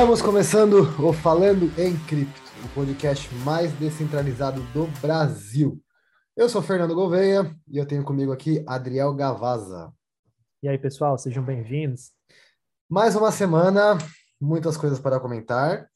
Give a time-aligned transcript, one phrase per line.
[0.00, 5.78] Estamos começando o Falando em Cripto, o podcast mais descentralizado do Brasil.
[6.34, 9.92] Eu sou Fernando Gouveia e eu tenho comigo aqui Adriel Gavaza.
[10.62, 12.12] E aí, pessoal, sejam bem-vindos.
[12.88, 13.98] Mais uma semana,
[14.40, 15.86] muitas coisas para comentar.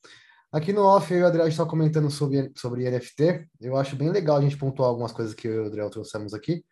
[0.52, 3.48] Aqui no off, eu e o Adriel está comentando sobre, sobre NFT.
[3.58, 6.34] Eu acho bem legal a gente pontuar algumas coisas que eu e o Adriel trouxemos
[6.34, 6.62] aqui.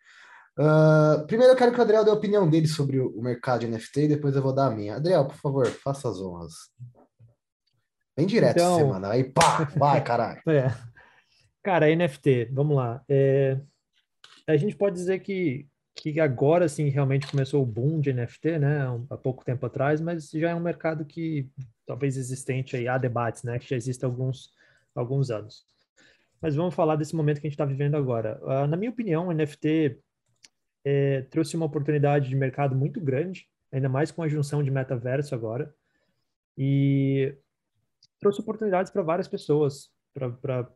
[0.55, 3.67] Uh, primeiro, eu quero que o Adriel dê a opinião dele sobre o mercado de
[3.69, 4.97] NFT e depois eu vou dar a minha.
[4.97, 6.53] Adriel, por favor, faça as honras.
[8.15, 8.75] Bem direto então...
[8.75, 9.09] essa semana.
[9.09, 10.41] Aí, pá, vai, caralho.
[10.47, 10.73] É.
[11.63, 13.03] Cara, NFT, vamos lá.
[13.09, 13.59] É...
[14.47, 18.81] A gente pode dizer que, que agora sim realmente começou o boom de NFT, né?
[19.09, 21.49] Há pouco tempo atrás, mas já é um mercado que
[21.85, 23.57] talvez existente aí, há debates, né?
[23.57, 24.51] Que já existe há alguns,
[24.93, 25.65] alguns anos.
[26.41, 28.37] Mas vamos falar desse momento que a gente está vivendo agora.
[28.43, 29.97] Uh, na minha opinião, o NFT
[30.83, 35.33] é, trouxe uma oportunidade de mercado muito grande, ainda mais com a junção de metaverso
[35.33, 35.73] agora.
[36.57, 37.33] E
[38.23, 40.67] trouxe oportunidades para várias pessoas, para,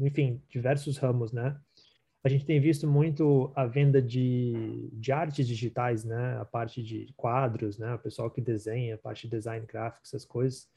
[0.00, 1.56] enfim, diversos ramos, né?
[2.24, 6.36] A gente tem visto muito a venda de, de artes digitais, né?
[6.40, 7.94] A parte de quadros, né?
[7.94, 10.68] O pessoal que desenha, a parte de design gráfico, essas coisas.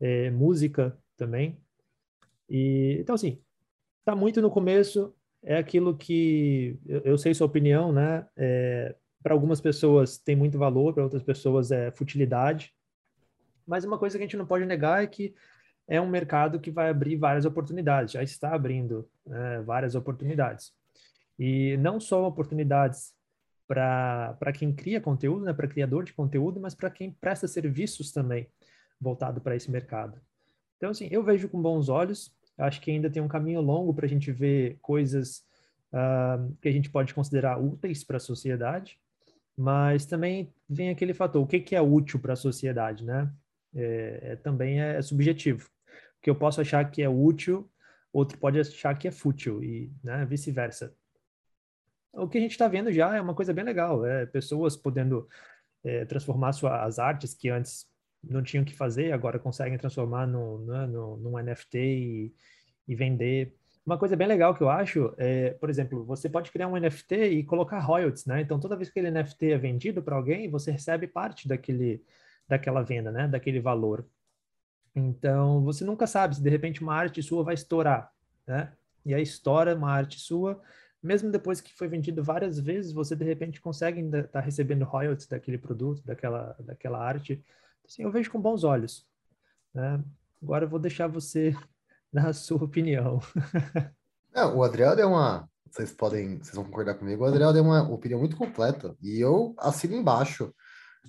[0.00, 1.58] É, música também.
[2.48, 3.42] E, então, assim,
[3.98, 5.12] está muito no começo.
[5.42, 8.26] É aquilo que eu, eu sei sua opinião, né?
[8.36, 12.72] É, para algumas pessoas tem muito valor, para outras pessoas é futilidade.
[13.66, 15.34] Mas uma coisa que a gente não pode negar é que
[15.86, 20.72] é um mercado que vai abrir várias oportunidades, já está abrindo né, várias oportunidades.
[21.38, 23.14] E não só oportunidades
[23.66, 28.48] para quem cria conteúdo, né, para criador de conteúdo, mas para quem presta serviços também
[29.00, 30.18] voltado para esse mercado.
[30.76, 34.06] Então, assim, eu vejo com bons olhos, acho que ainda tem um caminho longo para
[34.06, 35.44] a gente ver coisas
[35.92, 38.98] uh, que a gente pode considerar úteis para a sociedade,
[39.56, 43.30] mas também vem aquele fator, o que, que é útil para a sociedade, né?
[43.76, 45.68] É, é, também é, é subjetivo
[46.24, 47.70] que eu posso achar que é útil,
[48.10, 50.96] outro pode achar que é fútil e né, vice-versa.
[52.14, 55.28] O que a gente está vendo já é uma coisa bem legal, é pessoas podendo
[55.84, 57.86] é, transformar suas artes que antes
[58.22, 62.34] não tinham que fazer, agora conseguem transformar no, né, no, num NFT e,
[62.88, 63.54] e vender.
[63.84, 67.16] Uma coisa bem legal que eu acho é, por exemplo, você pode criar um NFT
[67.16, 68.40] e colocar royalties, né?
[68.40, 72.02] Então, toda vez que aquele NFT é vendido para alguém, você recebe parte daquele,
[72.48, 73.28] daquela venda, né?
[73.28, 74.06] Daquele valor.
[74.94, 78.12] Então, você nunca sabe se de repente uma arte sua vai estourar,
[78.46, 78.72] né?
[79.04, 80.62] E aí estoura uma arte sua,
[81.02, 85.26] mesmo depois que foi vendido várias vezes, você de repente consegue estar tá recebendo royalties
[85.26, 87.44] daquele produto, daquela, daquela arte.
[87.86, 89.06] Assim, eu vejo com bons olhos.
[89.74, 90.02] Né?
[90.42, 91.54] Agora eu vou deixar você
[92.10, 93.20] dar a sua opinião.
[94.34, 95.48] É, o Adriel deu uma.
[95.70, 97.22] Vocês podem, vocês vão concordar comigo.
[97.22, 100.54] O Adriel deu uma opinião muito completa e eu assino embaixo.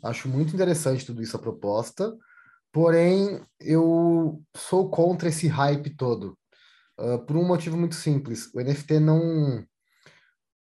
[0.03, 2.13] Acho muito interessante tudo isso a proposta.
[2.75, 6.38] Porém, eu sou contra esse hype todo.
[7.00, 8.53] Uh, por um motivo muito simples.
[8.53, 9.63] O NFT não.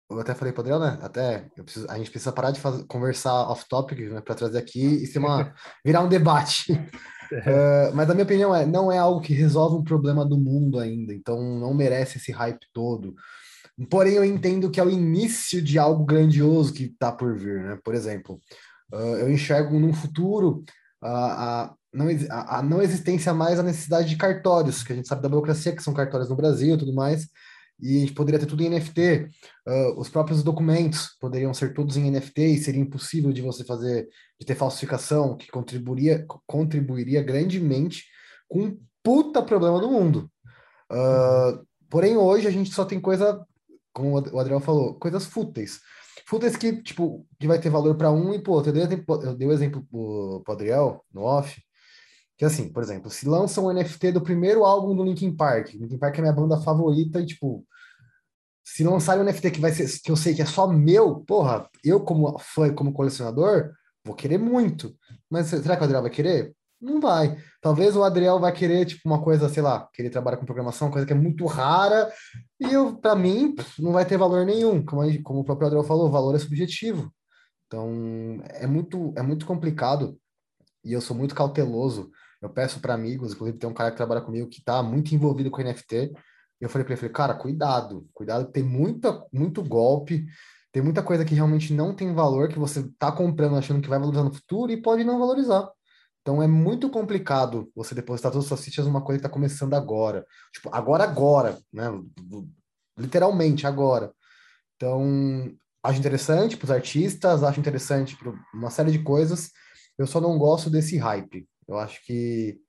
[0.09, 0.97] Eu até falei para né?
[1.01, 1.85] Até preciso...
[1.89, 2.85] a gente precisa parar de fazer...
[2.85, 4.21] conversar off-topic né?
[4.21, 5.53] para trazer aqui e ser uma...
[5.85, 6.71] virar um debate.
[6.71, 10.79] uh, mas a minha opinião é: não é algo que resolve um problema do mundo
[10.79, 13.15] ainda, então não merece esse hype todo.
[13.89, 17.77] Porém, eu entendo que é o início de algo grandioso que está por vir, né?
[17.83, 18.39] Por exemplo,
[18.93, 20.63] uh, eu enxergo num futuro
[21.03, 25.21] a, não, a, a, não existência mais a necessidade de cartórios, que a gente sabe
[25.21, 27.27] da burocracia que são cartórios no Brasil e tudo mais,
[27.79, 29.29] e a gente poderia ter tudo em NFT.
[29.67, 34.07] Uh, os próprios documentos poderiam ser todos em NFT e seria impossível de você fazer,
[34.39, 38.05] de ter falsificação, que contribuiria, contribuiria grandemente
[38.47, 40.29] com um puta problema do mundo.
[40.91, 43.45] Uh, porém, hoje a gente só tem coisa,
[43.93, 45.79] como o Adriel falou, coisas fúteis.
[46.27, 48.75] Fúteis que, tipo, que vai ter valor para um e para outro.
[48.75, 51.61] Eu dei o exemplo pro, pro Adriel, no off,
[52.37, 55.97] que assim, por exemplo, se lança um NFT do primeiro álbum do Linkin Park, Linkin
[55.97, 57.65] Park é minha banda favorita e tipo,
[58.63, 61.67] se lançar um NFT que vai ser que eu sei que é só meu, porra,
[61.83, 63.71] eu como fã, como colecionador,
[64.05, 64.95] vou querer muito.
[65.29, 66.53] Mas será que o Adriel vai querer?
[66.79, 67.37] Não vai.
[67.59, 70.91] Talvez o Adriel vai querer tipo uma coisa, sei lá, que ele trabalha com programação,
[70.91, 72.11] coisa que é muito rara,
[72.59, 72.67] e
[73.01, 74.85] para mim não vai ter valor nenhum.
[74.85, 77.11] Como, como o próprio Adriel falou, valor é subjetivo.
[77.65, 80.19] Então, é muito é muito complicado
[80.85, 82.11] e eu sou muito cauteloso
[82.41, 85.49] eu peço para amigos, inclusive tem um cara que trabalha comigo que está muito envolvido
[85.49, 86.13] com NFT.
[86.59, 90.25] Eu falei para ele, falei, cara, cuidado, cuidado, tem muita, muito golpe,
[90.71, 93.99] tem muita coisa que realmente não tem valor, que você está comprando achando que vai
[93.99, 95.69] valorizar no futuro e pode não valorizar.
[96.21, 99.73] Então é muito complicado você depositar todas as suas fichas numa coisa que está começando
[99.73, 100.25] agora.
[100.53, 101.85] Tipo, agora, agora, né?
[102.97, 104.11] Literalmente agora.
[104.75, 105.49] Então,
[105.81, 109.51] acho interessante para os artistas, acho interessante para uma série de coisas.
[109.97, 111.47] Eu só não gosto desse hype.
[111.67, 112.59] Eu acho que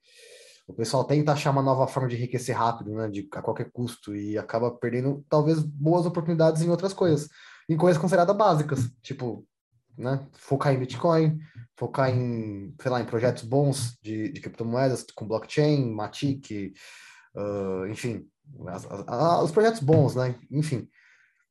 [0.66, 4.14] o pessoal tenta achar uma nova forma de enriquecer rápido, né, de, a qualquer custo,
[4.14, 7.28] e acaba perdendo talvez boas oportunidades em outras coisas,
[7.68, 9.46] em coisas consideradas básicas, tipo,
[9.96, 11.38] né, focar em Bitcoin,
[11.76, 16.74] focar em, sei lá, em projetos bons de, de criptomoedas com blockchain, Matic,
[17.34, 18.26] uh, enfim,
[18.66, 20.88] as, as, os projetos bons, né, enfim.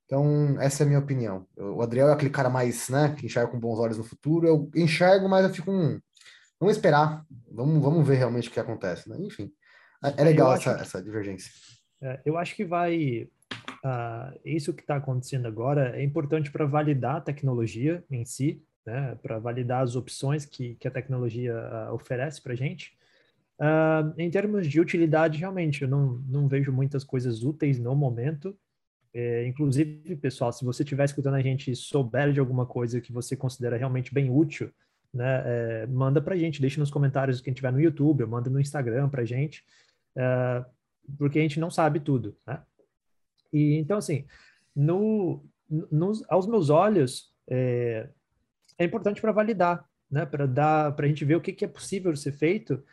[0.06, 1.46] Então, essa é a minha opinião.
[1.58, 4.48] O Adriel é aquele cara mais, né, que enxerga com bons olhos no futuro.
[4.48, 6.00] Eu enxergo, mas eu fico um.
[6.60, 7.26] Vamos esperar.
[7.52, 9.18] Vamos, vamos ver realmente o que acontece, né?
[9.20, 9.52] Enfim,
[10.04, 11.52] é, é legal essa, que, essa divergência.
[12.02, 13.30] É, eu acho que vai.
[13.84, 19.18] Uh, isso que está acontecendo agora é importante para validar a tecnologia em si, né,
[19.22, 22.98] para validar as opções que, que a tecnologia uh, oferece para a gente.
[23.60, 28.58] Uh, em termos de utilidade, realmente, eu não, não vejo muitas coisas úteis no momento.
[29.14, 33.12] É, inclusive, pessoal, se você estiver escutando a gente e souber de alguma coisa que
[33.12, 34.72] você considera realmente bem útil,
[35.14, 38.60] né, é, manda para gente, deixa nos comentários quem estiver no YouTube, ou manda no
[38.60, 39.64] Instagram para gente,
[40.16, 40.66] é,
[41.18, 42.62] porque a gente não sabe tudo, né?
[43.52, 44.26] E então, assim,
[44.76, 45.44] no
[46.30, 48.10] aos meus olhos, é,
[48.78, 50.26] é importante para validar, né?
[50.26, 52.84] Para dar, para a gente ver o que, que é possível ser feito.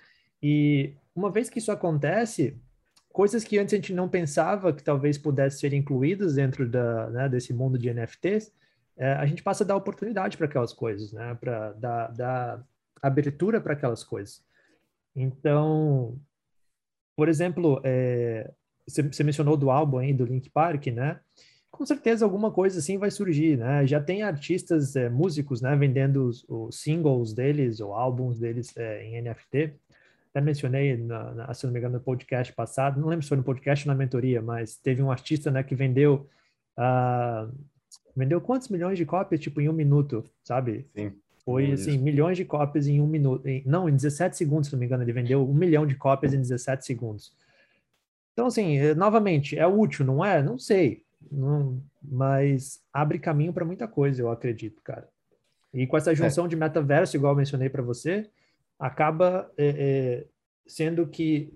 [0.42, 2.56] E uma vez que isso acontece,
[3.12, 7.28] coisas que antes a gente não pensava que talvez pudessem ser incluídas dentro da, né,
[7.28, 8.52] desse mundo de NFTs,
[8.96, 12.64] é, a gente passa a dar oportunidade para aquelas coisas, né, para dar, dar
[13.02, 14.42] abertura para aquelas coisas.
[15.14, 16.18] Então,
[17.16, 18.50] por exemplo, é,
[18.86, 21.20] você, mencionou do álbum aí do Link Park, né?
[21.70, 23.86] Com certeza alguma coisa assim vai surgir, né?
[23.86, 29.04] Já tem artistas, é, músicos, né, vendendo os, os, singles deles ou álbuns deles é,
[29.04, 29.74] em NFT
[30.34, 33.38] até mencionei, na, na, se não me engano, no podcast passado, não lembro se foi
[33.38, 36.28] no podcast ou na mentoria, mas teve um artista né, que vendeu
[36.76, 37.54] uh,
[38.16, 40.86] vendeu quantos milhões de cópias, tipo, em um minuto, sabe?
[40.94, 41.12] Sim.
[41.44, 43.46] Foi, assim, milhões de cópias em um minuto.
[43.46, 46.32] Em, não, em 17 segundos, se não me engano, ele vendeu um milhão de cópias
[46.32, 47.34] em 17 segundos.
[48.32, 50.42] Então, assim, eh, novamente, é útil, não é?
[50.42, 51.02] Não sei.
[51.30, 55.08] Não, mas abre caminho para muita coisa, eu acredito, cara.
[55.72, 56.14] E com essa é.
[56.14, 56.48] junção é.
[56.48, 58.28] de metaverso, igual eu mencionei para você,
[58.78, 60.26] acaba é, é,
[60.66, 61.52] sendo que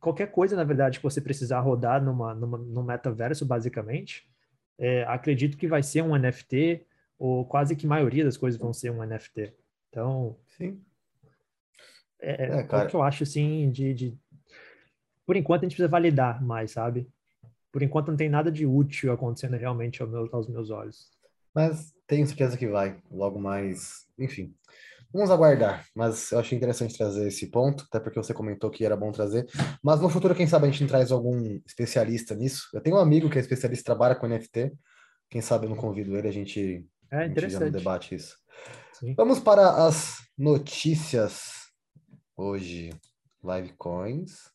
[0.00, 4.28] qualquer coisa, na verdade, que você precisar rodar numa, numa, no metaverso, basicamente,
[4.78, 6.86] é, acredito que vai ser um NFT,
[7.18, 9.52] ou quase que a maioria das coisas vão ser um NFT.
[9.88, 10.80] Então, Sim.
[12.20, 14.18] É, é, é o que eu acho, assim, de, de...
[15.26, 17.08] Por enquanto, a gente precisa validar mais, sabe?
[17.70, 21.10] Por enquanto, não tem nada de útil acontecendo realmente aos meus olhos.
[21.54, 22.96] Mas tenho certeza que vai.
[23.10, 24.54] Logo mais, enfim.
[25.12, 28.96] Vamos aguardar, mas eu achei interessante trazer esse ponto, até porque você comentou que era
[28.96, 29.46] bom trazer.
[29.82, 32.68] Mas no futuro, quem sabe a gente traz algum especialista nisso.
[32.72, 34.72] Eu tenho um amigo que é especialista, trabalha com NFT.
[35.28, 38.38] Quem sabe eu não convido ele, a gente, é, a gente debate isso.
[38.94, 39.14] Sim.
[39.14, 41.42] Vamos para as notícias
[42.36, 42.90] hoje.
[43.42, 44.52] Live Coins.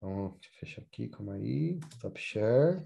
[0.00, 1.80] Vamos fechar aqui, calma aí.
[1.94, 2.84] Stop share.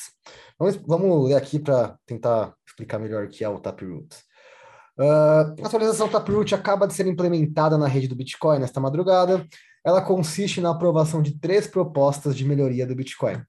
[0.58, 4.08] Vamos, vamos ler aqui para tentar explicar melhor o que é o Taproot.
[4.98, 9.46] Uh, a atualização Taproot acaba de ser implementada na rede do Bitcoin nesta madrugada.
[9.86, 13.40] Ela consiste na aprovação de três propostas de melhoria do Bitcoin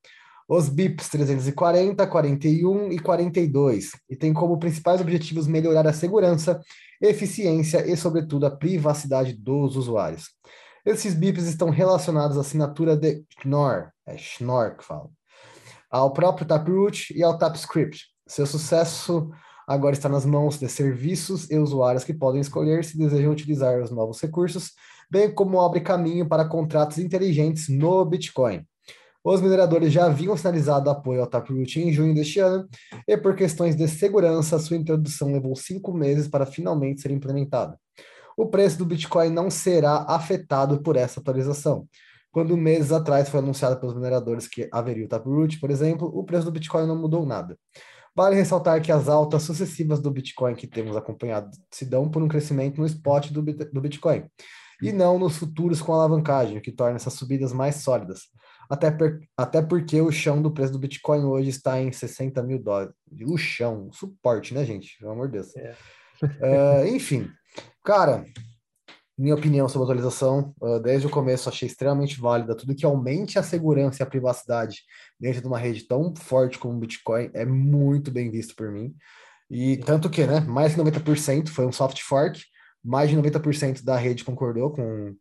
[0.52, 6.61] os BIPs 340, 41 e 42, e tem como principais objetivos melhorar a segurança,
[7.00, 10.30] eficiência e, sobretudo, a privacidade dos usuários.
[10.85, 15.09] Esses BIPs estão relacionados à assinatura de Schnorr, é Schnorr que fala,
[15.88, 18.07] ao próprio Taproot e ao TapScript.
[18.26, 19.30] Seu sucesso
[19.69, 23.92] agora está nas mãos de serviços e usuários que podem escolher se desejam utilizar os
[23.92, 24.73] novos recursos,
[25.09, 28.66] bem como abre caminho para contratos inteligentes no Bitcoin.
[29.23, 32.67] Os mineradores já haviam sinalizado apoio ao Taproot em junho deste ano,
[33.07, 37.79] e por questões de segurança, sua introdução levou cinco meses para finalmente ser implementada.
[38.37, 41.87] O preço do Bitcoin não será afetado por essa atualização.
[42.33, 46.47] Quando meses atrás foi anunciado pelos mineradores que haveria o Taproot, por exemplo, o preço
[46.47, 47.59] do Bitcoin não mudou nada.
[48.17, 52.29] Vale ressaltar que as altas sucessivas do Bitcoin que temos acompanhado se dão por um
[52.29, 54.25] crescimento no spot do, do Bitcoin
[54.83, 58.23] e não nos futuros com alavancagem, o que torna essas subidas mais sólidas.
[58.71, 62.62] Até, per, até porque o chão do preço do Bitcoin hoje está em 60 mil
[62.62, 62.95] dólares.
[63.27, 64.97] O chão, suporte, né, gente?
[65.00, 65.57] Pelo amor de Deus.
[65.57, 65.75] É.
[66.23, 67.29] Uh, enfim,
[67.85, 68.25] cara,
[69.19, 72.55] minha opinião sobre a atualização, uh, desde o começo achei extremamente válida.
[72.55, 74.83] Tudo que aumente a segurança e a privacidade
[75.19, 78.95] dentro de uma rede tão forte como o Bitcoin é muito bem visto por mim.
[79.50, 82.41] E tanto que, né, mais de 90% foi um soft fork,
[82.85, 85.17] mais de 90% da rede concordou com,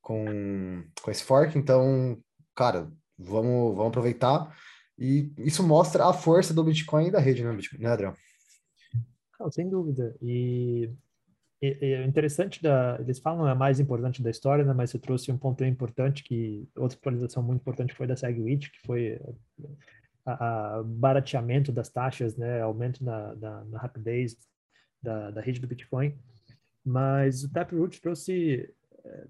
[0.00, 2.16] com, com esse fork, então,
[2.54, 4.54] cara, vamos, vamos aproveitar.
[4.98, 8.16] E isso mostra a força do Bitcoin e da rede, né, Bitcoin, né Adriano?
[9.50, 10.14] Sem dúvida.
[10.20, 10.90] E,
[11.60, 14.72] e, é interessante da, eles falam é a mais importante da história, né?
[14.72, 18.86] Mas você trouxe um ponto importante que outra atualização muito importante foi da SegWit, que
[18.86, 19.20] foi
[20.24, 22.60] a, a barateamento das taxas, né?
[22.60, 24.36] Aumento na, na, na rapidez
[25.02, 26.16] da, da rede do Bitcoin.
[26.84, 28.72] Mas o Taproot trouxe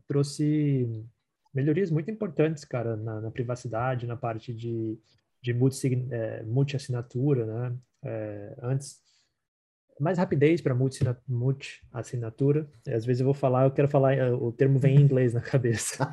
[0.07, 1.07] trouxe
[1.55, 4.99] melhorias muito importantes, cara, na, na privacidade, na parte de,
[5.41, 7.77] de multi-assinatura, multi né?
[8.05, 9.01] É, antes
[10.01, 12.69] mais rapidez para multi-assinatura.
[12.89, 15.41] Às vezes eu vou falar, eu quero falar, eh, o termo vem em inglês na
[15.43, 16.13] cabeça.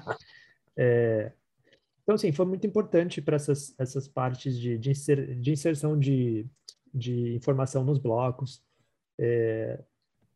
[0.78, 1.32] É,
[2.04, 6.46] então, assim, foi muito importante para essas, essas partes de, de, inser, de inserção de,
[6.94, 8.64] de informação nos blocos.
[9.20, 9.80] É,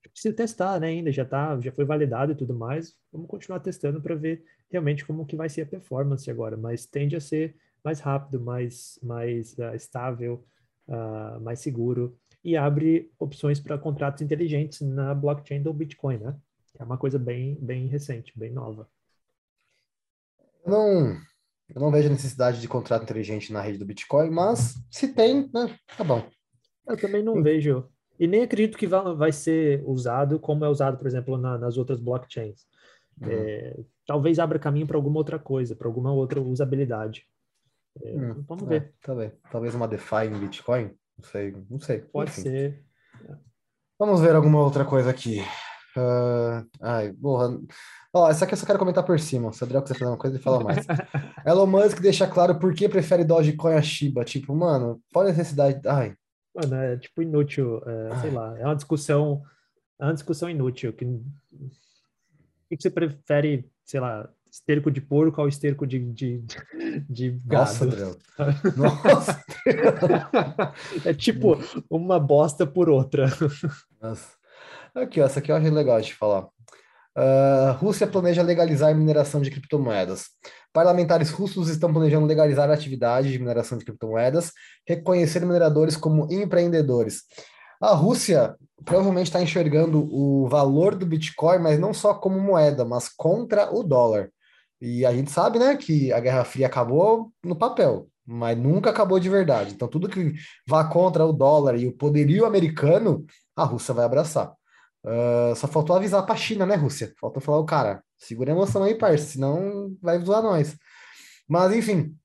[0.09, 2.95] precisa testar, né, ainda, já tá, já foi validado e tudo mais.
[3.11, 7.15] Vamos continuar testando para ver realmente como que vai ser a performance agora, mas tende
[7.15, 10.45] a ser mais rápido, mais, mais uh, estável,
[10.87, 16.35] uh, mais seguro e abre opções para contratos inteligentes na blockchain do Bitcoin, né?
[16.77, 18.89] É uma coisa bem, bem recente, bem nova.
[20.65, 21.17] Eu não,
[21.69, 25.77] eu não vejo necessidade de contrato inteligente na rede do Bitcoin, mas se tem, né,
[25.97, 26.27] tá bom.
[26.87, 27.89] Eu também não vejo.
[28.19, 31.77] E nem acredito que vai, vai ser usado como é usado, por exemplo, na, nas
[31.77, 32.65] outras blockchains.
[33.21, 33.27] Uhum.
[33.29, 37.27] É, talvez abra caminho para alguma outra coisa, para alguma outra usabilidade.
[38.01, 38.81] É, hum, vamos ver.
[38.81, 40.91] É, talvez, talvez uma DeFi em Bitcoin.
[41.17, 41.99] Não sei, não sei.
[41.99, 42.41] Pode Enfim.
[42.41, 42.83] ser.
[43.99, 45.41] Vamos ver alguma outra coisa aqui.
[45.95, 47.59] Uh, ai, porra.
[48.11, 49.53] Ó, essa aqui eu só quero comentar por cima.
[49.53, 50.85] Se o Adriel quiser fazer uma coisa, ele fala mais.
[51.45, 54.23] Elon Musk deixa claro por que prefere Dogecoin a Shiba.
[54.23, 55.87] Tipo, mano, qual a necessidade?
[55.87, 56.15] Ai.
[56.55, 57.81] Mano, é tipo inútil.
[57.85, 59.43] É, sei lá, é uma discussão.
[59.99, 60.93] É uma discussão inútil.
[60.93, 61.21] Que, o
[62.69, 66.43] que você prefere, sei lá, esterco de porco ao esterco de, de,
[67.09, 67.63] de gado.
[67.63, 68.17] Nossa, Adriano.
[68.77, 69.43] Nossa.
[71.05, 71.57] é tipo
[71.89, 73.25] uma bosta por outra.
[73.99, 74.37] Nossa.
[74.93, 76.47] Aqui, ó, essa aqui eu acho legal de falar.
[77.15, 80.29] Uh, Rússia planeja legalizar a mineração de criptomoedas.
[80.71, 84.51] Parlamentares russos estão planejando legalizar a atividade de mineração de criptomoedas,
[84.87, 87.23] reconhecer mineradores como empreendedores.
[87.79, 93.09] A Rússia provavelmente está enxergando o valor do Bitcoin, mas não só como moeda, mas
[93.09, 94.29] contra o dólar.
[94.81, 99.19] E a gente sabe, né, que a Guerra Fria acabou no papel, mas nunca acabou
[99.19, 99.73] de verdade.
[99.73, 100.33] Então, tudo que
[100.67, 104.53] vá contra o dólar e o poderio americano, a Rússia vai abraçar.
[105.03, 107.13] Uh, só faltou avisar para a China, né, Rússia?
[107.19, 110.77] Faltou falar, o cara, segura a emoção aí, parça, senão vai zoar nós.
[111.47, 112.15] Mas, enfim,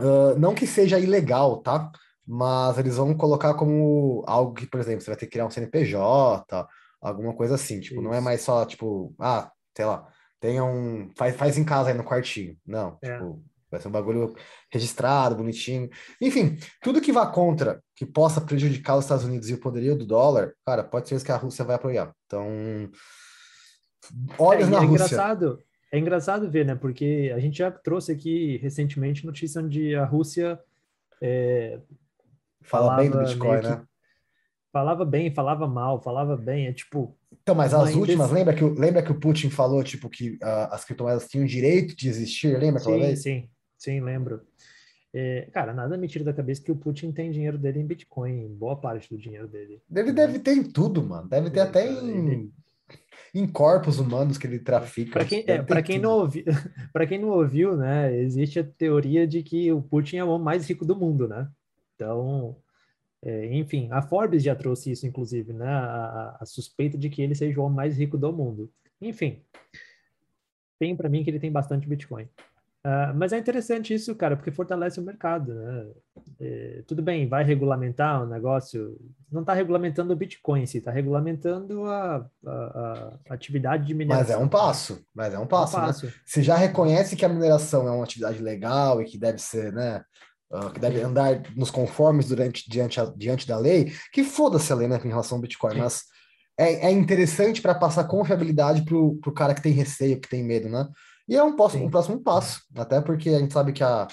[0.00, 1.90] uh, não que seja ilegal, tá?
[2.26, 5.50] Mas eles vão colocar como algo que, por exemplo, você vai ter que criar um
[5.50, 6.68] CNPJ,
[7.00, 7.80] alguma coisa assim.
[7.80, 8.02] Tipo, Isso.
[8.02, 10.06] não é mais só, tipo, ah, sei lá,
[10.40, 11.10] tenha um.
[11.16, 12.56] Faz, faz em casa aí no quartinho.
[12.66, 13.12] Não, é.
[13.12, 14.34] tipo, vai ser um bagulho
[14.70, 15.88] registrado, bonitinho.
[16.20, 20.06] Enfim, tudo que vá contra, que possa prejudicar os Estados Unidos e o poderio do
[20.06, 22.12] dólar, cara, pode ser que a Rússia vai apoiar.
[22.26, 22.90] Então,
[24.38, 25.04] olha é, na é Rússia.
[25.04, 25.58] Engraçado,
[25.92, 26.74] é engraçado ver, né?
[26.74, 30.58] Porque a gente já trouxe aqui recentemente notícia onde a Rússia.
[31.20, 31.80] É,
[32.62, 33.82] Fala bem do Bitcoin, né?
[34.70, 36.66] Falava bem, falava mal, falava bem.
[36.66, 40.32] É tipo, então, mas as últimas, lembra, que, lembra que o Putin falou, tipo, que
[40.34, 42.58] uh, as criptomoedas tinham direito de existir?
[42.58, 43.22] Lembra aquela sim, vez?
[43.22, 43.48] Sim,
[43.78, 44.42] sim, lembro.
[45.12, 48.46] É, cara, nada me tira da cabeça que o Putin tem dinheiro dele em Bitcoin,
[48.48, 49.80] boa parte do dinheiro dele.
[49.94, 51.28] Ele deve ter em tudo, mano.
[51.28, 52.52] Deve ter é, até cara, em, ele...
[53.34, 55.12] em corpos humanos que ele trafica.
[55.12, 56.44] Para quem, é, pra quem, não ouviu,
[56.92, 60.44] para quem não ouviu, né, existe a teoria de que o Putin é o homem
[60.44, 61.48] mais rico do mundo, né?
[61.94, 62.56] Então,
[63.22, 65.66] é, enfim, a Forbes já trouxe isso, inclusive, né?
[65.66, 68.70] A, a, suspeita de que ele seja o homem mais rico do mundo.
[69.00, 69.42] Enfim,
[70.78, 72.28] tem para mim que ele tem bastante Bitcoin.
[72.86, 75.86] Uh, mas é interessante isso, cara, porque fortalece o mercado, né?
[76.40, 78.96] É, tudo bem, vai regulamentar o negócio,
[79.30, 84.26] não está regulamentando o Bitcoin si, está regulamentando a, a, a, atividade de mineração.
[84.26, 86.06] Mas é um passo, mas é um passo, é um passo.
[86.06, 86.12] Né?
[86.24, 90.02] Você já reconhece que a mineração é uma atividade legal e que deve ser, né,
[90.52, 94.76] uh, que deve andar nos conformes durante, diante, a, diante da lei, que foda-se a
[94.76, 96.04] lei né, em relação ao Bitcoin, mas
[96.56, 100.68] é, é interessante para passar confiabilidade para o cara que tem receio, que tem medo,
[100.68, 100.86] né?
[101.28, 104.08] E é um, posso, um próximo passo, até porque a gente sabe que a,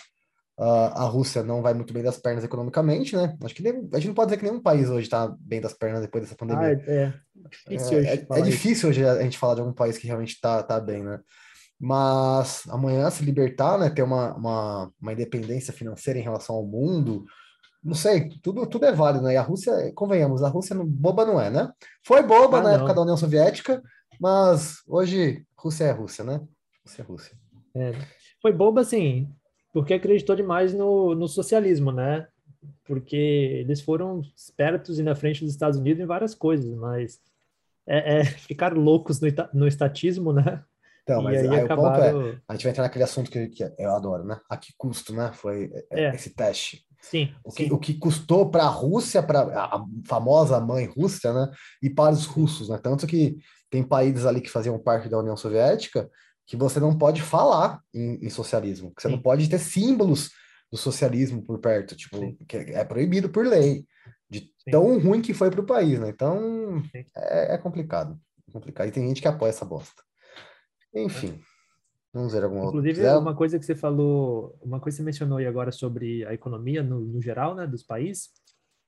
[0.59, 3.37] a, a Rússia não vai muito bem das pernas economicamente, né?
[3.43, 5.73] Acho que nem, a gente não pode dizer que nenhum país hoje está bem das
[5.73, 6.67] pernas depois dessa pandemia.
[6.67, 7.13] Ah, é, é,
[7.49, 10.61] difícil, é, é, é difícil hoje a gente falar de algum país que realmente está
[10.61, 11.19] tá bem, né?
[11.79, 13.89] Mas amanhã se libertar, né?
[13.89, 17.25] Ter uma, uma, uma independência financeira em relação ao mundo,
[17.83, 19.33] não sei, tudo, tudo é válido, né?
[19.33, 21.69] E a Rússia, convenhamos, a Rússia não, boba não é, né?
[22.03, 22.75] Foi boba ah, na não.
[22.77, 23.81] época da União Soviética,
[24.19, 26.41] mas hoje Rússia é Rússia, né?
[26.85, 27.37] Rússia é Rússia.
[27.75, 27.91] É.
[28.41, 29.29] Foi boba, sim,
[29.73, 32.27] porque acreditou demais no, no socialismo, né?
[32.85, 37.19] Porque eles foram espertos e na frente dos Estados Unidos em várias coisas, mas
[37.87, 40.63] é, é ficaram loucos no, no estatismo, né?
[41.03, 42.19] Então, mas aí, aí acabaram...
[42.19, 44.39] o ponto é, a gente vai entrar naquele assunto que, que eu adoro, né?
[44.49, 45.31] A que custo, né?
[45.33, 46.15] Foi é, é.
[46.15, 46.83] esse teste.
[47.01, 47.31] Sim.
[47.43, 47.71] O que, sim.
[47.71, 51.51] O que custou para a Rússia, para a famosa mãe Rússia, né?
[51.81, 52.79] E para os russos, né?
[52.81, 53.37] Tanto que
[53.69, 56.09] tem países ali que faziam parte da União Soviética
[56.45, 59.15] que você não pode falar em, em socialismo, que você sim.
[59.15, 60.29] não pode ter símbolos
[60.71, 63.85] do socialismo por perto, tipo, que é proibido por lei,
[64.29, 64.71] de sim.
[64.71, 66.09] tão ruim que foi para o país, né?
[66.09, 66.83] Então
[67.15, 68.19] é, é, complicado,
[68.51, 68.87] complicado.
[68.87, 70.03] E tem gente que apoia essa bosta.
[70.93, 71.39] Enfim.
[72.13, 73.19] Vamos ver alguma Inclusive, outra.
[73.19, 76.81] uma coisa que você falou, uma coisa que você mencionou aí agora sobre a economia
[76.81, 78.29] no, no geral, né, dos países,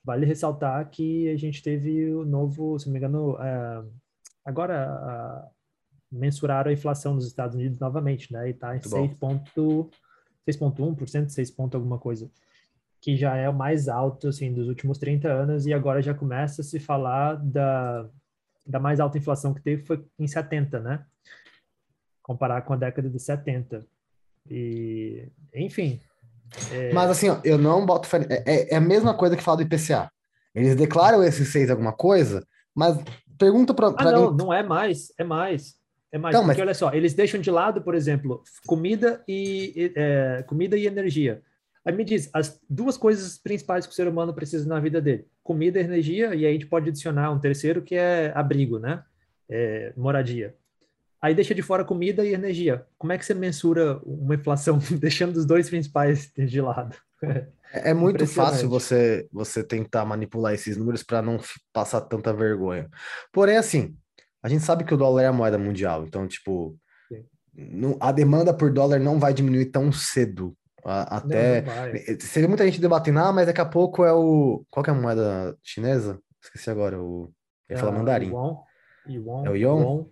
[0.01, 3.91] vale ressaltar que a gente teve o novo, se não me engano, uh,
[4.45, 5.45] agora
[6.11, 11.97] mensuraram a inflação nos Estados Unidos novamente, né, e está em 6,1%, 6 ponto alguma
[11.97, 12.29] coisa,
[13.01, 16.61] que já é o mais alto, assim, dos últimos 30 anos, e agora já começa
[16.61, 18.07] a se falar da,
[18.65, 21.05] da mais alta inflação que teve foi em 70, né,
[22.27, 23.85] comparar com a década de 70.
[24.49, 26.01] E, enfim.
[26.71, 26.93] É...
[26.93, 28.07] Mas assim, ó, eu não boto.
[28.29, 30.11] É, é, é, a mesma coisa que fala do IPCA.
[30.53, 32.97] Eles declaram esses seis alguma coisa, mas
[33.37, 33.93] pergunta para.
[33.95, 35.76] Ah, não, não é mais, é mais.
[36.11, 36.67] É mais, então, porque mas...
[36.67, 41.41] olha só, eles deixam de lado, por exemplo, comida e, é, comida e energia.
[41.83, 45.25] Aí me diz, as duas coisas principais que o ser humano precisa na vida dele:
[45.43, 49.03] comida e energia, e aí a gente pode adicionar um terceiro que é abrigo, né?
[49.49, 50.55] É, moradia.
[51.21, 52.85] Aí deixa de fora comida e energia.
[52.97, 56.95] Como é que você mensura uma inflação deixando os dois principais de lado?
[57.23, 57.47] É,
[57.89, 61.39] é muito fácil você você tentar manipular esses números para não
[61.73, 62.89] passar tanta vergonha.
[63.31, 63.95] Porém, assim,
[64.47, 66.73] a gente sabe que o dólar é a moeda mundial, então, tipo,
[67.99, 70.55] a demanda por dólar não vai diminuir tão cedo.
[70.85, 71.63] até.
[71.63, 74.63] Não, não Seria muita gente debatendo, ah, mas daqui a pouco é o.
[74.69, 76.17] Qual é a moeda chinesa?
[76.41, 76.97] Esqueci agora.
[76.97, 77.29] O...
[77.67, 78.29] Eu ia é falar mandarim.
[78.29, 78.55] Yuan.
[79.09, 79.45] Yuan.
[79.45, 80.05] É o Yuan?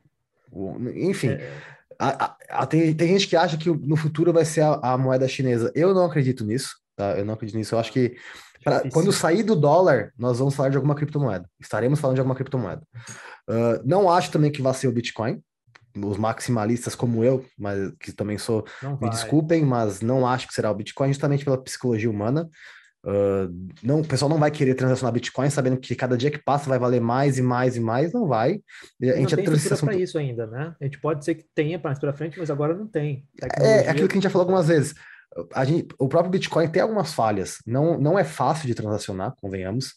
[0.54, 0.92] Yuan.
[0.96, 1.50] Enfim, é...
[1.98, 4.98] a, a, a, tem, tem gente que acha que no futuro vai ser a, a,
[4.98, 5.72] moeda chinesa.
[5.74, 7.18] Eu não acredito nisso, tá?
[7.18, 7.76] Eu não acredito nisso.
[7.76, 8.16] Eu acho que
[8.64, 11.50] pra, quando sair do dólar, nós vamos falar de alguma criptomoeda.
[11.60, 12.82] Estaremos falando de alguma criptomoeda.
[13.50, 15.42] Uh, não acho também que vai ser o Bitcoin.
[15.98, 18.66] Os maximalistas como eu, mas que também sou,
[19.02, 22.50] me desculpem, mas não acho que será o Bitcoin, justamente pela psicologia humana.
[23.06, 23.48] Uh,
[23.84, 26.80] não, o pessoal não vai querer transacionar Bitcoin sabendo que cada dia que passa vai
[26.80, 28.60] valer mais e mais e mais, não vai.
[29.02, 29.88] A gente não tem transição...
[29.88, 30.76] para isso ainda, né?
[30.82, 33.24] A gente pode ser que tenha mais para frente, mas agora não tem.
[33.62, 34.96] É, é aquilo que a gente já falou algumas vezes.
[35.66, 37.58] Gente, o próprio Bitcoin tem algumas falhas.
[37.66, 39.88] Não, não é fácil de transacionar, convenhamos.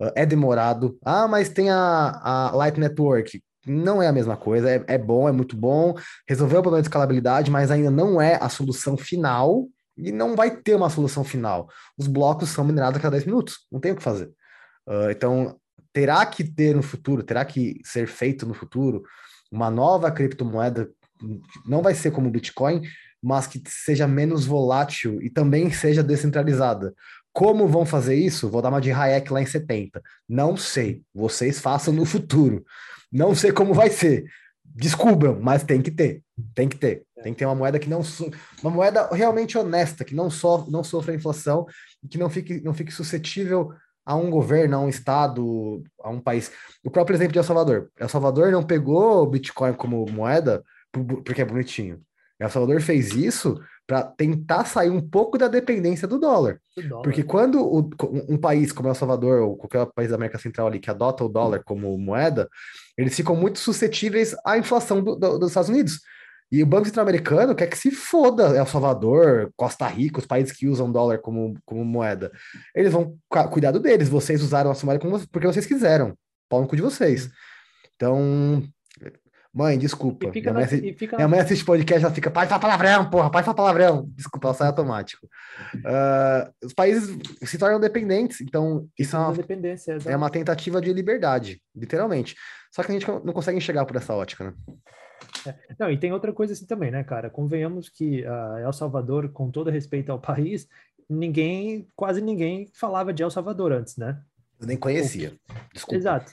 [0.00, 0.98] Uh, é demorado.
[1.04, 3.42] Ah, mas tem a, a Light Network.
[3.66, 4.70] Não é a mesma coisa.
[4.70, 5.94] É, é bom, é muito bom.
[6.28, 10.56] Resolveu o problema de escalabilidade, mas ainda não é a solução final e não vai
[10.56, 11.68] ter uma solução final.
[11.96, 14.26] Os blocos são minerados a cada 10 minutos, não tem o que fazer.
[14.86, 15.58] Uh, então,
[15.92, 19.02] terá que ter no futuro, terá que ser feito no futuro
[19.50, 20.90] uma nova criptomoeda,
[21.64, 22.82] não vai ser como o Bitcoin,
[23.24, 26.94] mas que seja menos volátil e também seja descentralizada.
[27.32, 28.50] Como vão fazer isso?
[28.50, 30.02] Vou dar uma de Hayek lá em 70.
[30.28, 31.02] Não sei.
[31.12, 32.62] Vocês façam no futuro.
[33.10, 34.26] Não sei como vai ser.
[34.62, 36.22] Descubram, mas tem que ter.
[36.54, 37.04] Tem que ter.
[37.22, 38.02] Tem que ter uma moeda que não
[38.62, 41.64] uma moeda realmente honesta, que não so, não sofra inflação
[42.02, 43.72] e que não fique não fique suscetível
[44.04, 46.52] a um governo, a um estado, a um país.
[46.84, 47.90] O próprio exemplo de El Salvador.
[47.98, 50.62] El Salvador não pegou o Bitcoin como moeda
[51.24, 52.02] porque é bonitinho.
[52.38, 56.58] El Salvador fez isso para tentar sair um pouco da dependência do dólar.
[56.88, 57.02] dólar.
[57.02, 57.90] Porque quando o,
[58.28, 61.28] um país como El Salvador ou qualquer país da América Central ali que adota o
[61.28, 62.48] dólar como moeda,
[62.96, 66.00] eles ficam muito suscetíveis à inflação do, do, dos Estados Unidos.
[66.50, 70.56] E o Banco Central Americano quer que se foda El Salvador, Costa Rica, os países
[70.56, 72.30] que usam dólar como, como moeda.
[72.74, 73.18] Eles vão
[73.50, 74.08] cuidado deles.
[74.08, 76.16] Vocês usaram a sua moeda porque vocês quiseram.
[76.48, 77.30] Pau no cu de vocês.
[77.96, 78.62] Então,
[79.54, 80.26] Mãe, desculpa.
[80.26, 82.60] E fica minha, na- mãe, e fica minha mãe assiste podcast, ela fica, pai, fala
[82.60, 84.04] palavrão, porra, pai, fala palavrão.
[84.16, 85.28] Desculpa, ela sai automático.
[85.84, 89.96] Ah, os países se tornam dependentes, então isso é uma, dependência.
[90.06, 92.34] é uma tentativa de liberdade, literalmente.
[92.72, 94.54] Só que a gente não consegue enxergar por essa ótica, né?
[95.78, 97.30] Não, e tem outra coisa assim também, né, cara?
[97.30, 100.66] Convenhamos que ah, El Salvador, com todo respeito ao país,
[101.08, 104.20] ninguém, quase ninguém falava de El Salvador antes, né?
[104.60, 105.32] Eu nem conhecia.
[105.72, 105.96] Desculpa.
[105.96, 106.32] Exato,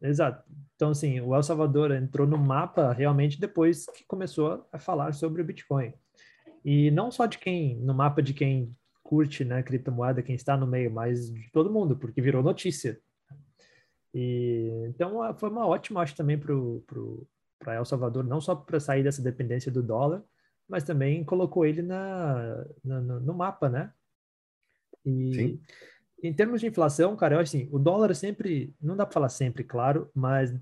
[0.00, 0.42] exato.
[0.82, 5.40] Então, assim, o El Salvador entrou no mapa realmente depois que começou a falar sobre
[5.40, 5.94] o Bitcoin.
[6.64, 10.66] E não só de quem, no mapa de quem curte, né, criptomoeda, quem está no
[10.66, 13.00] meio, mas de todo mundo, porque virou notícia.
[14.12, 19.22] E, então, foi uma ótima, acho, também para El Salvador, não só para sair dessa
[19.22, 20.20] dependência do dólar,
[20.68, 23.92] mas também colocou ele na, na- no, no mapa, né?
[25.06, 25.60] E Sim.
[26.24, 29.28] em termos de inflação, cara, eu acho assim, o dólar sempre, não dá para falar
[29.28, 30.52] sempre, claro, mas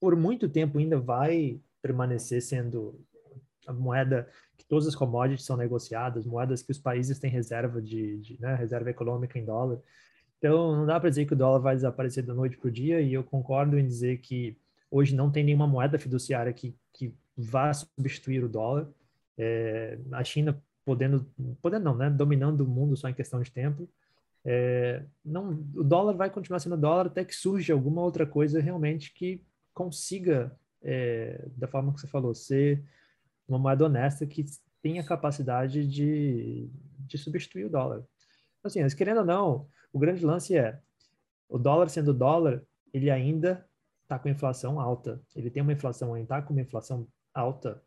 [0.00, 3.00] por muito tempo ainda vai permanecer sendo
[3.66, 8.18] a moeda que todas as commodities são negociadas, moedas que os países têm reserva de,
[8.18, 9.78] de, né, reserva econômica em dólar.
[10.38, 13.00] Então, não dá para dizer que o dólar vai desaparecer da noite para o dia,
[13.00, 14.56] e eu concordo em dizer que
[14.90, 18.88] hoje não tem nenhuma moeda fiduciária que, que vá substituir o dólar.
[19.38, 21.26] É, a China podendo,
[21.60, 23.88] podendo não, né, dominando o mundo só em questão de tempo.
[24.44, 29.12] É, não, o dólar vai continuar sendo dólar até que surja alguma outra coisa realmente
[29.12, 29.42] que
[29.76, 32.82] consiga, é, da forma que você falou, ser
[33.46, 34.42] uma moeda honesta que
[34.80, 38.02] tenha capacidade de, de substituir o dólar.
[38.64, 40.80] Assim, mas querendo ou não, o grande lance é
[41.46, 43.68] o dólar sendo dólar, ele ainda
[44.02, 45.20] está com inflação alta.
[45.34, 47.82] Ele tem uma inflação, ainda está com uma inflação alta,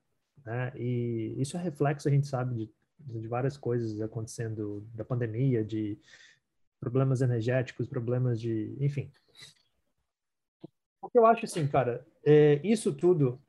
[0.45, 0.71] né?
[0.75, 2.55] E isso é reflexo, a gente sabe,
[2.99, 5.99] de, de várias coisas acontecendo, da pandemia, de
[6.79, 9.11] problemas energéticos, problemas de, enfim.
[11.09, 13.41] O que eu acho assim, cara, é, isso tudo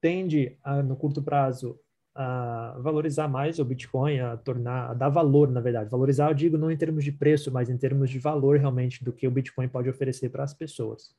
[0.00, 1.78] tende a, no curto prazo
[2.14, 5.90] a valorizar mais o Bitcoin, a tornar, a dar valor, na verdade.
[5.90, 9.12] Valorizar, eu digo não em termos de preço, mas em termos de valor realmente do
[9.12, 11.14] que o Bitcoin pode oferecer para as pessoas.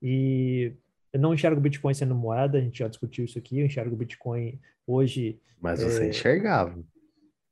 [0.00, 0.72] E
[1.12, 3.94] eu não enxergo o Bitcoin sendo moeda, a gente já discutiu isso aqui, eu enxergo
[3.94, 6.08] o Bitcoin hoje Mas você É.
[6.10, 6.78] enxergava.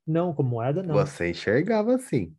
[0.07, 0.95] não como moeda, não.
[0.95, 2.33] Você enxergava sim.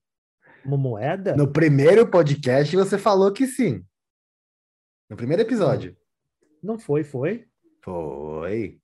[0.63, 1.35] Como moeda?
[1.35, 3.83] No primeiro podcast você falou que sim.
[5.09, 5.95] No primeiro episódio.
[6.61, 7.45] Não foi, foi.
[7.81, 8.79] Foi.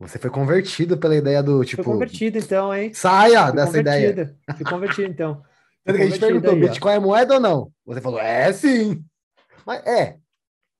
[0.00, 1.82] Você foi convertido pela ideia do tipo.
[1.82, 2.92] Foi convertido então, hein?
[2.92, 4.36] Saia Fui dessa ideia.
[4.56, 5.42] Fui convertido então.
[5.84, 6.66] Tanto que a gente perguntou: aí, ó.
[6.66, 7.72] Bitcoin é moeda ou não?
[7.86, 9.04] Você falou: é sim.
[9.66, 10.18] Mas é.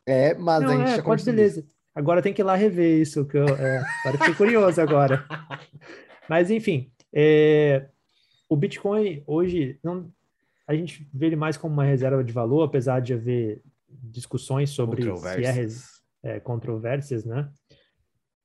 [0.06, 1.66] É, mas a Não, gente é, já pode, beleza.
[1.94, 5.24] Agora tem que ir lá rever isso, que eu é, agora fiquei curioso agora.
[6.28, 7.86] Mas enfim, é,
[8.48, 10.10] o Bitcoin hoje não,
[10.66, 13.62] a gente vê ele mais como uma reserva de valor, apesar de haver
[14.02, 15.84] discussões sobre se é, Controvérsias.
[16.22, 17.50] é, controvérsias, né?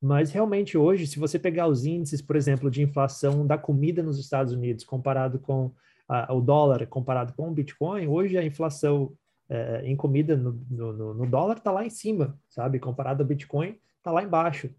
[0.01, 4.17] Mas realmente hoje, se você pegar os índices, por exemplo, de inflação da comida nos
[4.17, 5.73] Estados Unidos comparado com
[6.07, 9.13] a- o dólar, comparado com o Bitcoin, hoje a inflação
[9.51, 12.79] é, em comida no, no, no- no dólar está lá em cima, sabe?
[12.79, 14.69] Comparado ao Bitcoin, está lá embaixo.